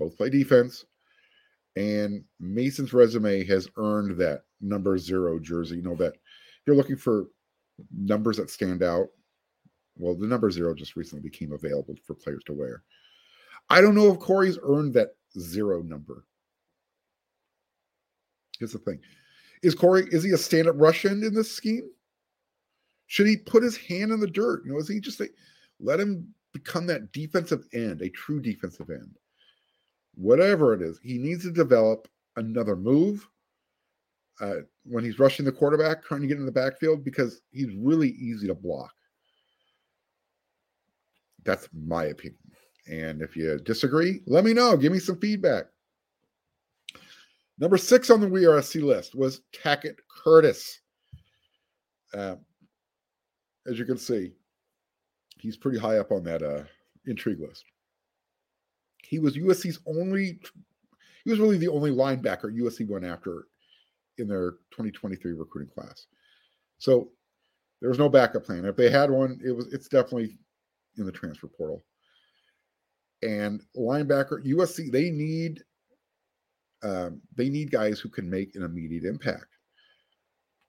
Both 0.00 0.16
play 0.16 0.30
defense, 0.30 0.86
and 1.76 2.24
Mason's 2.40 2.94
resume 2.94 3.44
has 3.44 3.68
earned 3.76 4.18
that 4.18 4.44
number 4.62 4.96
zero 4.96 5.38
jersey. 5.38 5.76
You 5.76 5.82
know 5.82 5.94
that 5.96 6.14
you're 6.66 6.74
looking 6.74 6.96
for 6.96 7.26
numbers 7.94 8.38
that 8.38 8.48
stand 8.48 8.82
out. 8.82 9.08
Well, 9.96 10.14
the 10.14 10.26
number 10.26 10.50
zero 10.50 10.74
just 10.74 10.96
recently 10.96 11.22
became 11.22 11.52
available 11.52 11.94
for 12.06 12.14
players 12.14 12.42
to 12.46 12.54
wear. 12.54 12.82
I 13.68 13.82
don't 13.82 13.94
know 13.94 14.10
if 14.10 14.18
Korey's 14.18 14.58
earned 14.62 14.94
that 14.94 15.10
zero 15.38 15.82
number. 15.82 16.24
Here's 18.58 18.72
the 18.72 18.78
thing. 18.78 19.00
Is 19.62 19.74
Korey, 19.74 20.12
is 20.12 20.22
he 20.22 20.30
a 20.30 20.38
stand-up 20.38 20.76
end 21.04 21.24
in 21.24 21.34
this 21.34 21.52
scheme? 21.52 21.90
Should 23.06 23.26
he 23.26 23.36
put 23.36 23.62
his 23.62 23.76
hand 23.76 24.12
in 24.12 24.20
the 24.20 24.26
dirt? 24.26 24.62
You 24.64 24.72
know, 24.72 24.78
is 24.78 24.88
he 24.88 24.98
just 24.98 25.20
like 25.20 25.34
let 25.78 26.00
him 26.00 26.26
become 26.54 26.86
that 26.86 27.12
defensive 27.12 27.66
end, 27.74 28.00
a 28.00 28.08
true 28.08 28.40
defensive 28.40 28.88
end? 28.88 29.14
Whatever 30.14 30.74
it 30.74 30.82
is, 30.82 30.98
he 31.02 31.18
needs 31.18 31.44
to 31.44 31.50
develop 31.50 32.08
another 32.36 32.76
move 32.76 33.26
uh, 34.40 34.56
when 34.84 35.04
he's 35.04 35.18
rushing 35.18 35.44
the 35.44 35.52
quarterback, 35.52 36.02
trying 36.02 36.22
to 36.22 36.26
get 36.26 36.38
in 36.38 36.46
the 36.46 36.52
backfield, 36.52 37.04
because 37.04 37.42
he's 37.50 37.74
really 37.76 38.10
easy 38.10 38.46
to 38.46 38.54
block. 38.54 38.92
That's 41.44 41.68
my 41.72 42.04
opinion. 42.04 42.38
And 42.90 43.22
if 43.22 43.36
you 43.36 43.58
disagree, 43.58 44.20
let 44.26 44.44
me 44.44 44.52
know. 44.52 44.76
Give 44.76 44.92
me 44.92 44.98
some 44.98 45.18
feedback. 45.18 45.66
Number 47.58 47.76
six 47.76 48.08
on 48.08 48.20
the 48.20 48.28
We 48.28 48.46
Are 48.46 48.60
SC 48.62 48.76
list 48.76 49.14
was 49.14 49.42
Tackett 49.52 49.96
Curtis. 50.24 50.80
Uh, 52.14 52.36
as 53.66 53.78
you 53.78 53.84
can 53.84 53.98
see, 53.98 54.32
he's 55.38 55.58
pretty 55.58 55.78
high 55.78 55.98
up 55.98 56.10
on 56.10 56.24
that 56.24 56.42
uh, 56.42 56.64
intrigue 57.06 57.40
list. 57.40 57.64
He 59.10 59.18
was 59.18 59.36
USC's 59.36 59.80
only, 59.86 60.38
he 61.24 61.30
was 61.30 61.40
really 61.40 61.58
the 61.58 61.66
only 61.66 61.90
linebacker 61.90 62.56
USC 62.56 62.88
went 62.88 63.04
after 63.04 63.48
in 64.18 64.28
their 64.28 64.52
2023 64.70 65.32
recruiting 65.32 65.68
class. 65.68 66.06
So 66.78 67.10
there 67.80 67.90
was 67.90 67.98
no 67.98 68.08
backup 68.08 68.44
plan. 68.44 68.64
If 68.64 68.76
they 68.76 68.88
had 68.88 69.10
one, 69.10 69.40
it 69.44 69.50
was 69.50 69.66
it's 69.72 69.88
definitely 69.88 70.38
in 70.96 71.06
the 71.06 71.12
transfer 71.12 71.48
portal. 71.48 71.82
And 73.22 73.60
linebacker 73.76 74.46
USC, 74.46 74.92
they 74.92 75.10
need 75.10 75.64
um, 76.84 77.20
they 77.36 77.48
need 77.48 77.72
guys 77.72 77.98
who 77.98 78.10
can 78.10 78.30
make 78.30 78.54
an 78.54 78.62
immediate 78.62 79.04
impact. 79.04 79.56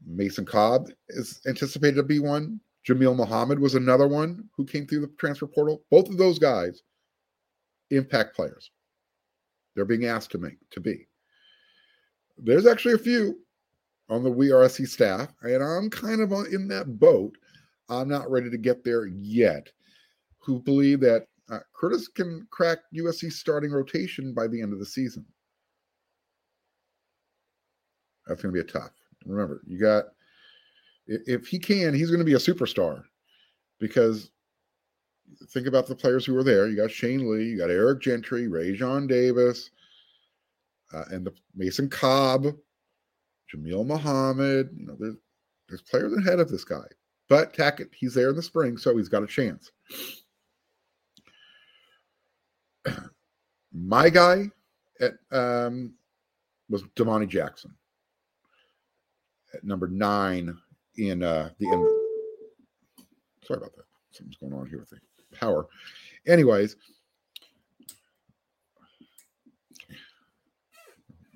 Mason 0.04 0.46
Cobb 0.46 0.88
is 1.10 1.42
anticipated 1.46 1.98
to 1.98 2.04
be 2.04 2.18
one. 2.18 2.60
Jamil 2.90 3.16
Muhammad 3.16 3.60
was 3.60 3.76
another 3.76 4.08
one 4.08 4.50
who 4.58 4.66
came 4.66 4.88
through 4.88 5.02
the 5.02 5.12
transfer 5.20 5.46
portal. 5.46 5.84
Both 5.92 6.10
of 6.10 6.18
those 6.18 6.40
guys, 6.40 6.82
impact 7.92 8.36
players. 8.36 8.72
They're 9.76 9.86
being 9.86 10.06
asked 10.06 10.32
to 10.32 10.38
make 10.38 10.58
to 10.72 10.80
be. 10.80 11.08
There's 12.38 12.66
actually 12.66 12.96
a 12.96 13.00
few 13.00 13.40
on 14.10 14.24
the 14.24 14.32
We 14.32 14.52
Are 14.52 14.68
SC 14.68 14.86
staff, 14.86 15.30
and 15.42 15.64
I'm 15.64 15.90
kind 15.90 16.22
of 16.22 16.32
in 16.52 16.68
that 16.70 17.00
boat. 17.00 17.38
I'm 17.90 18.08
not 18.08 18.30
ready 18.30 18.50
to 18.50 18.58
get 18.58 18.84
there 18.84 19.06
yet. 19.08 19.70
Who 20.40 20.60
believe 20.60 21.00
that 21.02 21.28
uh, 21.50 21.60
Curtis 21.74 22.08
can 22.08 22.48
crack 22.52 22.80
USC 22.96 23.32
starting 23.32 23.72
rotation 23.72 24.34
by 24.34 24.48
the 24.48 24.62
end 24.62 24.74
of 24.74 24.80
the 24.80 24.86
season? 24.86 25.26
That's 28.28 28.42
going 28.42 28.54
to 28.54 28.64
be 28.64 28.68
a 28.68 28.72
tough. 28.72 28.92
Remember, 29.26 29.62
you 29.66 29.80
got 29.80 30.06
if 31.08 31.48
he 31.48 31.60
can, 31.60 31.94
he's 31.94 32.10
going 32.10 32.20
to 32.20 32.26
be 32.26 32.34
a 32.34 32.38
superstar 32.38 33.04
because 33.80 34.32
think 35.50 35.68
about 35.68 35.88
the 35.88 35.96
players 35.96 36.26
who 36.26 36.34
were 36.34 36.44
there. 36.44 36.68
You 36.68 36.76
got 36.76 36.92
Shane 36.92 37.32
Lee, 37.32 37.50
you 37.50 37.58
got 37.58 37.70
Eric 37.70 38.02
Gentry, 38.02 38.48
Raesjon 38.48 39.08
Davis, 39.08 39.72
uh, 40.94 41.06
and 41.12 41.26
the 41.26 41.34
Mason 41.56 41.90
Cobb, 41.90 42.48
Jamil 43.54 43.86
Muhammad. 43.86 44.70
You 44.76 44.88
know, 44.88 44.96
there's 45.00 45.16
there's 45.68 45.82
players 45.82 46.14
ahead 46.18 46.40
of 46.40 46.50
this 46.50 46.64
guy. 46.64 46.86
But 47.30 47.54
Tackett, 47.54 47.94
he's 47.96 48.14
there 48.14 48.30
in 48.30 48.36
the 48.36 48.44
spring, 48.44 48.78
so 48.78 48.98
he's 48.98 49.08
got 49.08 49.24
a 49.24 49.28
chance. 49.28 49.72
My 53.74 54.10
guy 54.10 54.52
at 55.00 55.14
um, 55.32 55.94
was 56.70 56.84
Domani 56.96 57.26
Jackson 57.28 57.74
at 59.54 59.64
number 59.64 59.88
nine 59.88 60.58
in 60.98 61.24
uh, 61.24 61.50
the 61.58 61.68
end. 61.68 61.88
Sorry 63.46 63.60
about 63.60 63.76
that. 63.76 63.86
Something's 64.12 64.38
going 64.38 64.54
on 64.54 64.68
here 64.68 64.80
with 64.80 64.90
the 64.90 64.98
power. 65.32 65.68
Anyways, 66.28 66.76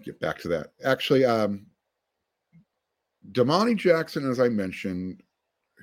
get 0.04 0.20
back 0.20 0.38
to 0.40 0.48
that. 0.50 0.68
Actually, 0.84 1.26
um, 1.26 1.66
Domani 3.32 3.76
Jackson, 3.76 4.30
as 4.30 4.40
I 4.40 4.50
mentioned, 4.50 5.22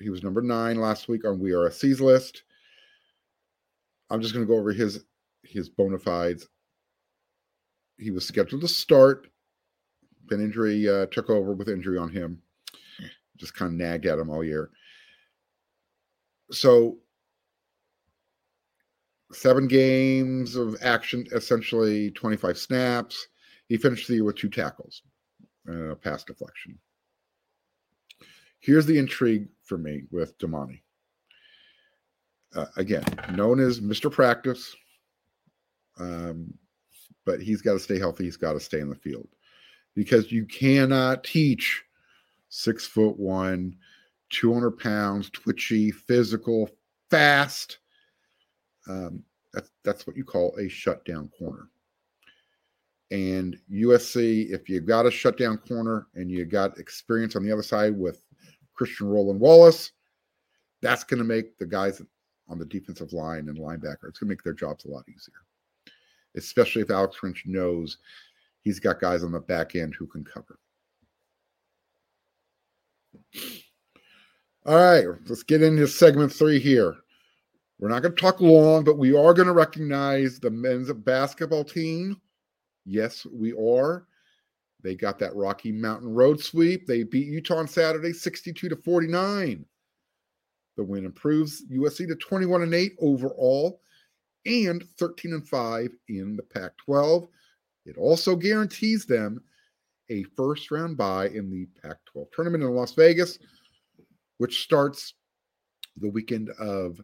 he 0.01 0.11
was 0.11 0.23
number 0.23 0.43
nine 0.43 0.81
last 0.81 1.09
week 1.09 1.25
on 1.25 1.39
We 1.39 1.53
Are 1.53 1.71
SC's 1.71 2.01
list. 2.01 2.45
I'm 4.11 4.21
just 4.21 4.35
going 4.35 4.47
to 4.47 4.51
go 4.51 4.59
over 4.59 4.73
his 4.73 5.05
his 5.43 5.69
bona 5.69 5.99
fides. 5.99 6.49
He 7.99 8.11
was 8.11 8.27
scheduled 8.27 8.63
to 8.63 8.69
start. 8.69 9.27
Then 10.29 10.41
injury 10.41 10.89
uh, 10.89 11.07
took 11.07 11.31
over 11.31 11.53
with 11.53 11.69
injury 11.69 11.99
on 11.99 12.11
him 12.11 12.41
just 13.43 13.55
kind 13.55 13.73
of 13.73 13.79
nagged 13.79 14.07
at 14.07 14.19
him 14.19 14.31
all 14.31 14.45
year. 14.45 14.71
So 16.53 16.99
seven 19.35 19.67
games 19.67 20.57
of 20.57 20.77
action, 20.83 21.27
essentially 21.33 22.11
25 22.13 22.59
snaps. 22.59 23.29
He 23.69 23.77
finished 23.77 24.09
the 24.09 24.15
year 24.15 24.25
with 24.25 24.37
two 24.37 24.51
tackles 24.51 25.03
and 25.67 25.93
a 25.93 25.97
pass 25.97 26.25
deflection. 26.25 26.79
Here's 28.61 28.87
the 28.87 28.99
intrigue 28.99 29.49
for 29.65 29.79
me 29.79 30.03
with 30.11 30.39
Domani. 30.39 30.83
Uh, 32.55 32.67
again, 32.77 33.05
known 33.33 33.59
as 33.61 33.81
Mr. 33.81 34.13
Practice, 34.13 34.77
um, 35.99 36.53
but 37.25 37.41
he's 37.41 37.63
got 37.63 37.73
to 37.73 37.79
stay 37.79 37.99
healthy. 37.99 38.25
He's 38.25 38.37
got 38.37 38.53
to 38.53 38.61
stay 38.61 38.81
in 38.81 38.91
the 38.91 38.95
field 38.95 39.29
because 39.95 40.31
you 40.31 40.45
cannot 40.45 41.25
teach 41.25 41.83
six 42.51 42.87
foot 42.87 43.19
one, 43.19 43.75
200 44.31 44.73
pounds, 44.73 45.31
twitchy, 45.31 45.91
physical, 45.91 46.69
fast. 47.11 47.79
Um, 48.89 49.23
that's, 49.53 49.71
that's 49.85 50.07
what 50.07 50.17
you 50.17 50.25
call 50.25 50.57
a 50.59 50.69
shutdown 50.69 51.31
corner. 51.39 51.69
And 53.11 53.59
USC, 53.71 54.51
if 54.51 54.69
you 54.69 54.81
got 54.81 55.05
a 55.05 55.11
shutdown 55.11 55.59
corner 55.59 56.07
and 56.15 56.31
you 56.31 56.47
got 56.47 56.79
experience 56.79 57.37
on 57.37 57.45
the 57.45 57.53
other 57.53 57.63
side 57.63 57.97
with 57.97 58.25
Christian 58.75 59.07
Roland 59.07 59.39
Wallace, 59.39 59.93
that's 60.81 61.05
going 61.05 61.19
to 61.19 61.25
make 61.25 61.59
the 61.59 61.67
guys 61.67 62.01
on 62.49 62.59
the 62.59 62.65
defensive 62.65 63.13
line 63.13 63.49
and 63.49 63.59
linebacker, 63.59 64.09
it's 64.09 64.19
going 64.19 64.29
to 64.29 64.33
make 64.33 64.43
their 64.43 64.55
jobs 64.55 64.85
a 64.85 64.89
lot 64.89 65.05
easier. 65.09 65.35
Especially 66.37 66.81
if 66.81 66.91
Alex 66.91 67.19
Grinch 67.23 67.47
knows 67.47 67.99
he's 68.63 68.81
got 68.81 69.01
guys 69.01 69.23
on 69.23 69.33
the 69.33 69.41
back 69.41 69.75
end 69.75 69.95
who 69.99 70.07
can 70.07 70.25
cover. 70.25 70.59
All 74.65 74.77
right, 74.77 75.07
let's 75.27 75.43
get 75.43 75.63
into 75.63 75.87
segment 75.87 76.33
three 76.33 76.59
here. 76.59 76.97
We're 77.83 77.89
not 77.89 78.03
going 78.03 78.15
to 78.15 78.21
talk 78.21 78.41
long, 78.41 78.85
but 78.85 78.97
we 78.97 79.13
are 79.13 79.35
going 79.35 79.49
to 79.49 79.53
recognize 79.53 80.39
the 80.39 80.53
men's 80.53 80.93
basketball 80.93 81.65
team. 81.65 82.21
Yes, 82.87 83.27
we 83.27 83.53
are. 83.55 84.07
They 84.85 84.95
got 84.95 85.19
that 85.19 85.35
Rocky 85.35 85.73
Mountain 85.73 86.15
Road 86.15 86.41
sweep. 86.41 86.87
They 86.87 87.03
beat 87.03 87.27
Utah 87.27 87.57
on 87.57 87.67
Saturday 87.67 88.13
62 88.13 88.69
to 88.69 88.77
49. 88.77 89.65
The 90.77 90.85
win 90.85 91.05
improves 91.05 91.65
USC 91.73 92.07
to 92.07 92.15
21 92.15 92.63
and 92.63 92.73
8 92.73 92.93
overall 93.01 93.81
and 94.47 94.85
13 95.01 95.33
and 95.33 95.49
5 95.49 95.91
in 96.09 96.37
the 96.37 96.45
Pac 96.45 96.77
12. 96.85 97.27
It 97.85 97.97
also 97.97 98.37
guarantees 98.37 99.07
them 99.07 99.43
a 100.09 100.23
first 100.37 100.71
round 100.71 100.97
bye 100.97 101.31
in 101.31 101.51
the 101.51 101.67
Pac 101.83 101.97
12 102.13 102.29
tournament 102.33 102.63
in 102.63 102.71
Las 102.71 102.95
Vegas, 102.95 103.41
which 104.39 104.63
starts 104.63 105.15
the 105.97 106.09
weekend 106.09 106.49
of 106.61 107.01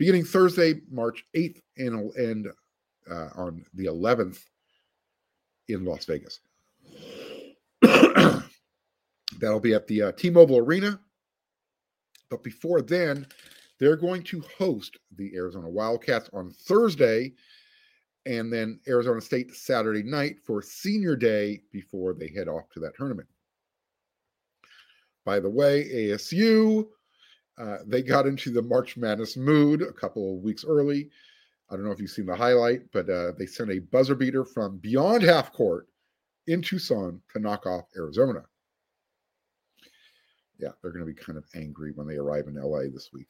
beginning 0.00 0.24
Thursday, 0.24 0.80
March 0.90 1.26
8th, 1.36 1.60
and 1.76 2.00
will 2.00 2.14
end 2.16 2.48
uh, 3.10 3.28
on 3.36 3.62
the 3.74 3.84
11th 3.84 4.42
in 5.68 5.84
Las 5.84 6.06
Vegas. 6.06 6.40
That'll 7.82 9.60
be 9.60 9.74
at 9.74 9.86
the 9.86 10.02
uh, 10.04 10.12
T 10.12 10.30
Mobile 10.30 10.56
Arena. 10.56 10.98
But 12.30 12.42
before 12.42 12.80
then, 12.80 13.26
they're 13.78 13.96
going 13.96 14.22
to 14.22 14.42
host 14.56 14.96
the 15.16 15.34
Arizona 15.34 15.68
Wildcats 15.68 16.30
on 16.32 16.50
Thursday 16.50 17.34
and 18.24 18.50
then 18.50 18.80
Arizona 18.88 19.20
State 19.20 19.54
Saturday 19.54 20.02
night 20.02 20.36
for 20.46 20.62
senior 20.62 21.14
day 21.14 21.60
before 21.72 22.14
they 22.14 22.28
head 22.28 22.48
off 22.48 22.70
to 22.72 22.80
that 22.80 22.96
tournament. 22.96 23.28
By 25.26 25.40
the 25.40 25.50
way, 25.50 25.84
ASU, 25.92 26.86
uh, 27.60 27.78
they 27.86 28.02
got 28.02 28.26
into 28.26 28.50
the 28.50 28.62
March 28.62 28.96
Madness 28.96 29.36
mood 29.36 29.82
a 29.82 29.92
couple 29.92 30.34
of 30.34 30.42
weeks 30.42 30.64
early. 30.66 31.10
I 31.70 31.76
don't 31.76 31.84
know 31.84 31.92
if 31.92 32.00
you've 32.00 32.10
seen 32.10 32.26
the 32.26 32.34
highlight, 32.34 32.90
but 32.92 33.08
uh, 33.08 33.32
they 33.38 33.46
sent 33.46 33.70
a 33.70 33.78
buzzer 33.78 34.14
beater 34.14 34.44
from 34.44 34.78
beyond 34.78 35.22
half 35.22 35.52
court 35.52 35.86
in 36.46 36.62
Tucson 36.62 37.20
to 37.32 37.38
knock 37.38 37.66
off 37.66 37.84
Arizona. 37.96 38.42
Yeah, 40.58 40.70
they're 40.82 40.92
going 40.92 41.06
to 41.06 41.12
be 41.12 41.14
kind 41.14 41.38
of 41.38 41.44
angry 41.54 41.92
when 41.94 42.06
they 42.06 42.16
arrive 42.16 42.46
in 42.48 42.54
LA 42.54 42.82
this 42.92 43.10
week. 43.12 43.28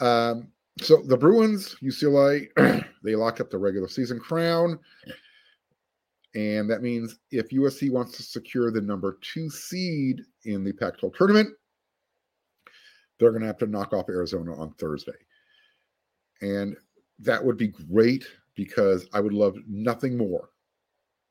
Um, 0.00 0.48
so 0.80 1.02
the 1.02 1.16
Bruins, 1.16 1.76
UCLA, 1.82 2.48
they 3.04 3.14
locked 3.14 3.40
up 3.40 3.50
the 3.50 3.58
regular 3.58 3.88
season 3.88 4.18
crown. 4.18 4.78
And 6.34 6.68
that 6.70 6.82
means 6.82 7.18
if 7.30 7.50
USC 7.50 7.90
wants 7.90 8.16
to 8.16 8.22
secure 8.22 8.70
the 8.70 8.80
number 8.80 9.18
two 9.20 9.50
seed 9.50 10.22
in 10.44 10.64
the 10.64 10.72
Pac 10.72 10.98
12 10.98 11.14
tournament, 11.14 11.50
they're 13.22 13.30
going 13.30 13.42
to 13.42 13.46
have 13.46 13.58
to 13.58 13.66
knock 13.66 13.92
off 13.92 14.08
Arizona 14.08 14.52
on 14.56 14.72
Thursday. 14.72 15.12
And 16.40 16.76
that 17.20 17.42
would 17.42 17.56
be 17.56 17.68
great 17.68 18.24
because 18.56 19.06
I 19.14 19.20
would 19.20 19.32
love 19.32 19.56
nothing 19.68 20.16
more 20.16 20.50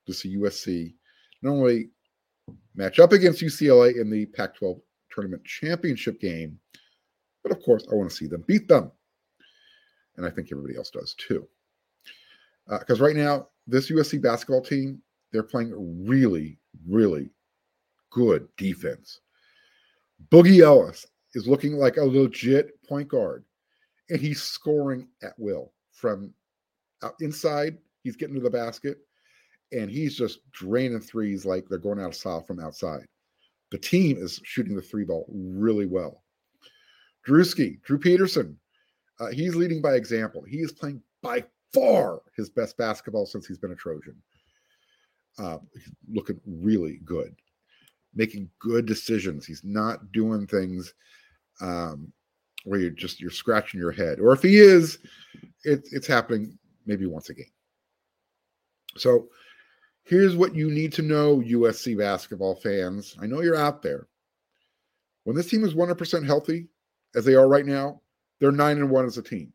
to 0.08 0.14
see 0.14 0.38
USC 0.38 0.94
not 1.42 1.52
only 1.52 1.90
match 2.76 3.00
up 3.00 3.12
against 3.12 3.42
UCLA 3.42 4.00
in 4.00 4.10
the 4.10 4.26
Pac 4.28 4.56
12 4.56 4.78
tournament 5.12 5.44
championship 5.44 6.22
game, 6.22 6.58
but 7.44 7.52
of 7.52 7.62
course, 7.62 7.86
I 7.92 7.96
want 7.96 8.10
to 8.10 8.16
see 8.16 8.28
them 8.28 8.46
beat 8.48 8.70
them. 8.70 8.90
And 10.16 10.26
I 10.26 10.30
think 10.30 10.48
everybody 10.50 10.78
else 10.78 10.92
does 10.92 11.14
too. 11.16 11.46
Because 12.70 13.02
uh, 13.02 13.04
right 13.04 13.16
now, 13.18 13.50
this 13.68 13.92
USC 13.92 14.22
basketball 14.22 14.62
team, 14.62 15.02
they're 15.34 15.44
playing 15.44 16.08
really, 16.08 16.58
really 16.88 17.32
good 18.12 18.48
defense. 18.56 19.20
Boogie 20.30 20.64
Ellis 20.64 21.06
is 21.34 21.48
looking 21.48 21.74
like 21.74 21.98
a 21.98 22.04
legit 22.04 22.82
point 22.88 23.08
guard, 23.08 23.44
and 24.10 24.20
he's 24.20 24.42
scoring 24.42 25.08
at 25.24 25.34
will 25.38 25.74
from 25.92 26.34
inside. 27.20 27.78
He's 28.04 28.16
getting 28.16 28.36
to 28.36 28.42
the 28.42 28.50
basket, 28.50 28.98
and 29.72 29.90
he's 29.90 30.16
just 30.16 30.40
draining 30.52 31.00
threes 31.00 31.46
like 31.46 31.68
they're 31.68 31.78
going 31.78 32.00
out 32.00 32.10
of 32.10 32.16
style 32.16 32.42
from 32.42 32.60
outside. 32.60 33.06
The 33.72 33.78
team 33.78 34.18
is 34.18 34.42
shooting 34.44 34.76
the 34.76 34.82
three 34.82 35.06
ball 35.06 35.26
really 35.30 35.86
well. 35.86 36.24
Drewski, 37.28 37.82
Drew 37.84 38.00
Peterson, 38.00 38.58
uh, 39.20 39.28
he's 39.28 39.56
leading 39.56 39.82
by 39.82 39.94
example. 39.94 40.44
He 40.44 40.58
is 40.58 40.72
playing 40.72 41.02
by 41.22 41.46
far 41.74 42.22
his 42.36 42.50
best 42.50 42.76
basketball 42.78 43.26
since 43.26 43.46
he's 43.46 43.60
been 43.60 43.72
a 43.72 43.76
Trojan. 43.76 44.16
Uh, 45.38 45.60
looking 46.12 46.42
really 46.46 47.00
good, 47.06 47.34
making 48.14 48.50
good 48.60 48.86
decisions. 48.86 49.46
He's 49.46 49.64
not 49.64 50.12
doing 50.12 50.46
things 50.46 50.94
um, 51.62 52.12
where 52.64 52.80
you're 52.80 52.92
just 52.92 53.20
you're 53.20 53.32
scratching 53.32 53.80
your 53.80 53.92
head, 53.92 54.20
or 54.20 54.34
if 54.34 54.42
he 54.42 54.58
is, 54.58 55.00
it, 55.64 55.88
it's 55.92 56.08
happening 56.08 56.58
maybe 56.86 57.06
once 57.06 57.30
a 57.30 57.34
game. 57.34 57.46
So 58.98 59.30
here's 60.04 60.36
what 60.36 60.56
you 60.56 60.70
need 60.70 60.92
to 60.94 61.02
know, 61.02 61.38
USC 61.38 61.98
basketball 61.98 62.56
fans. 62.56 63.16
I 63.22 63.28
know 63.28 63.42
you're 63.42 63.56
out 63.56 63.82
there. 63.82 64.08
When 65.24 65.36
this 65.36 65.50
team 65.50 65.64
is 65.64 65.74
100% 65.74 66.26
healthy, 66.26 66.68
as 67.16 67.26
they 67.26 67.36
are 67.36 67.48
right 67.48 67.66
now, 67.66 68.02
they're 68.40 68.52
nine 68.52 68.78
and 68.78 68.90
one 68.90 69.06
as 69.06 69.18
a 69.18 69.24
team. 69.24 69.54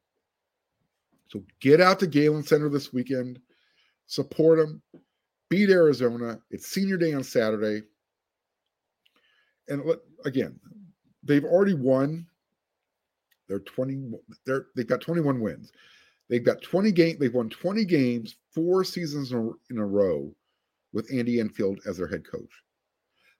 So 1.28 1.42
get 1.60 1.80
out 1.80 1.98
to 2.00 2.06
Galen 2.06 2.44
Center 2.44 2.68
this 2.68 2.92
weekend, 2.92 3.40
support 4.06 4.58
them, 4.58 4.80
beat 5.48 5.70
Arizona. 5.70 6.38
It's 6.50 6.68
senior 6.68 6.96
day 6.96 7.12
on 7.14 7.24
Saturday. 7.24 7.82
And 9.68 9.82
again, 10.24 10.58
they've 11.26 11.44
already 11.44 11.74
won. 11.74 12.26
They're 13.48 13.60
20, 13.60 14.12
they're 14.44 14.66
they've 14.74 14.86
got 14.86 15.00
21 15.00 15.40
wins. 15.40 15.72
They've 16.28 16.44
got 16.44 16.62
20 16.62 16.90
games, 16.92 17.18
they've 17.18 17.32
won 17.32 17.48
20 17.48 17.84
games, 17.84 18.36
four 18.52 18.82
seasons 18.82 19.30
in 19.30 19.38
a, 19.38 19.72
in 19.72 19.78
a 19.78 19.86
row 19.86 20.34
with 20.92 21.12
Andy 21.12 21.38
Enfield 21.38 21.80
as 21.86 21.98
their 21.98 22.08
head 22.08 22.24
coach. 22.28 22.50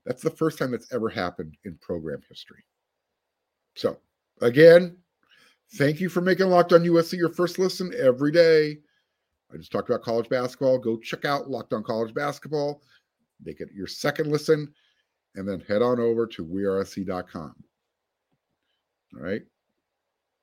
That's 0.05 0.23
the 0.23 0.31
first 0.31 0.59
time 0.59 0.71
that's 0.71 0.93
ever 0.93 1.09
happened 1.09 1.57
in 1.65 1.77
program 1.81 2.21
history. 2.29 2.65
So, 3.75 3.99
again, 4.41 4.97
thank 5.75 6.01
you 6.01 6.09
for 6.09 6.21
making 6.21 6.47
Locked 6.47 6.73
On 6.73 6.85
USC 6.85 7.15
your 7.15 7.29
first 7.29 7.59
listen 7.59 7.93
every 7.99 8.31
day. 8.31 8.79
I 9.53 9.57
just 9.57 9.73
talked 9.73 9.89
about 9.89 10.03
college 10.03 10.29
basketball. 10.29 10.79
Go 10.79 10.97
check 10.99 11.25
out 11.25 11.51
Locked 11.51 11.73
On 11.73 11.83
College 11.83 12.15
Basketball. 12.15 12.83
Make 13.45 13.61
it 13.61 13.69
your 13.75 13.87
second 13.87 14.31
listen, 14.31 14.73
and 15.35 15.49
then 15.49 15.61
head 15.61 15.83
on 15.83 16.01
over 16.01 16.27
to 16.27 16.45
wearesc.com. 16.45 17.55
All 19.17 19.23
right. 19.23 19.43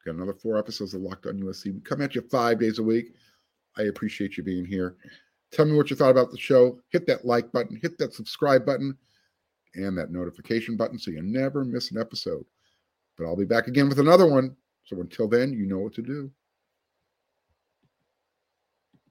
Got 0.06 0.16
another 0.16 0.34
four 0.34 0.58
episodes 0.58 0.94
of 0.94 1.02
Locked 1.02 1.28
On 1.28 1.40
USC. 1.40 1.74
We 1.74 1.80
come 1.82 2.02
at 2.02 2.16
you 2.16 2.22
five 2.22 2.60
days 2.60 2.80
a 2.80 2.84
week. 2.84 3.14
I 3.78 3.84
appreciate 3.84 4.38
you 4.38 4.44
being 4.44 4.66
here. 4.66 4.98
Tell 5.52 5.66
me 5.66 5.78
what 5.78 5.90
you 5.90 5.96
thought 5.96 6.10
about 6.12 6.32
the 6.32 6.38
show. 6.38 6.80
Hit 6.90 7.08
that 7.08 7.26
like 7.26 7.52
button, 7.52 7.80
hit 7.82 7.98
that 8.00 8.14
subscribe 8.14 8.66
button, 8.66 8.98
and 9.76 9.98
that 9.98 10.12
notification 10.12 10.76
button 10.76 11.00
so 11.00 11.12
you 11.12 11.22
never 11.22 11.64
miss 11.64 11.92
an 11.92 12.00
episode. 12.00 12.44
But 13.18 13.26
I'll 13.26 13.38
be 13.38 13.46
back 13.46 13.68
again 13.68 13.88
with 13.88 14.00
another 14.00 14.26
one. 14.26 14.56
So 14.86 15.00
until 15.00 15.28
then, 15.28 15.54
you 15.54 15.66
know 15.66 15.80
what 15.80 15.94
to 15.94 16.02
do. 16.02 16.32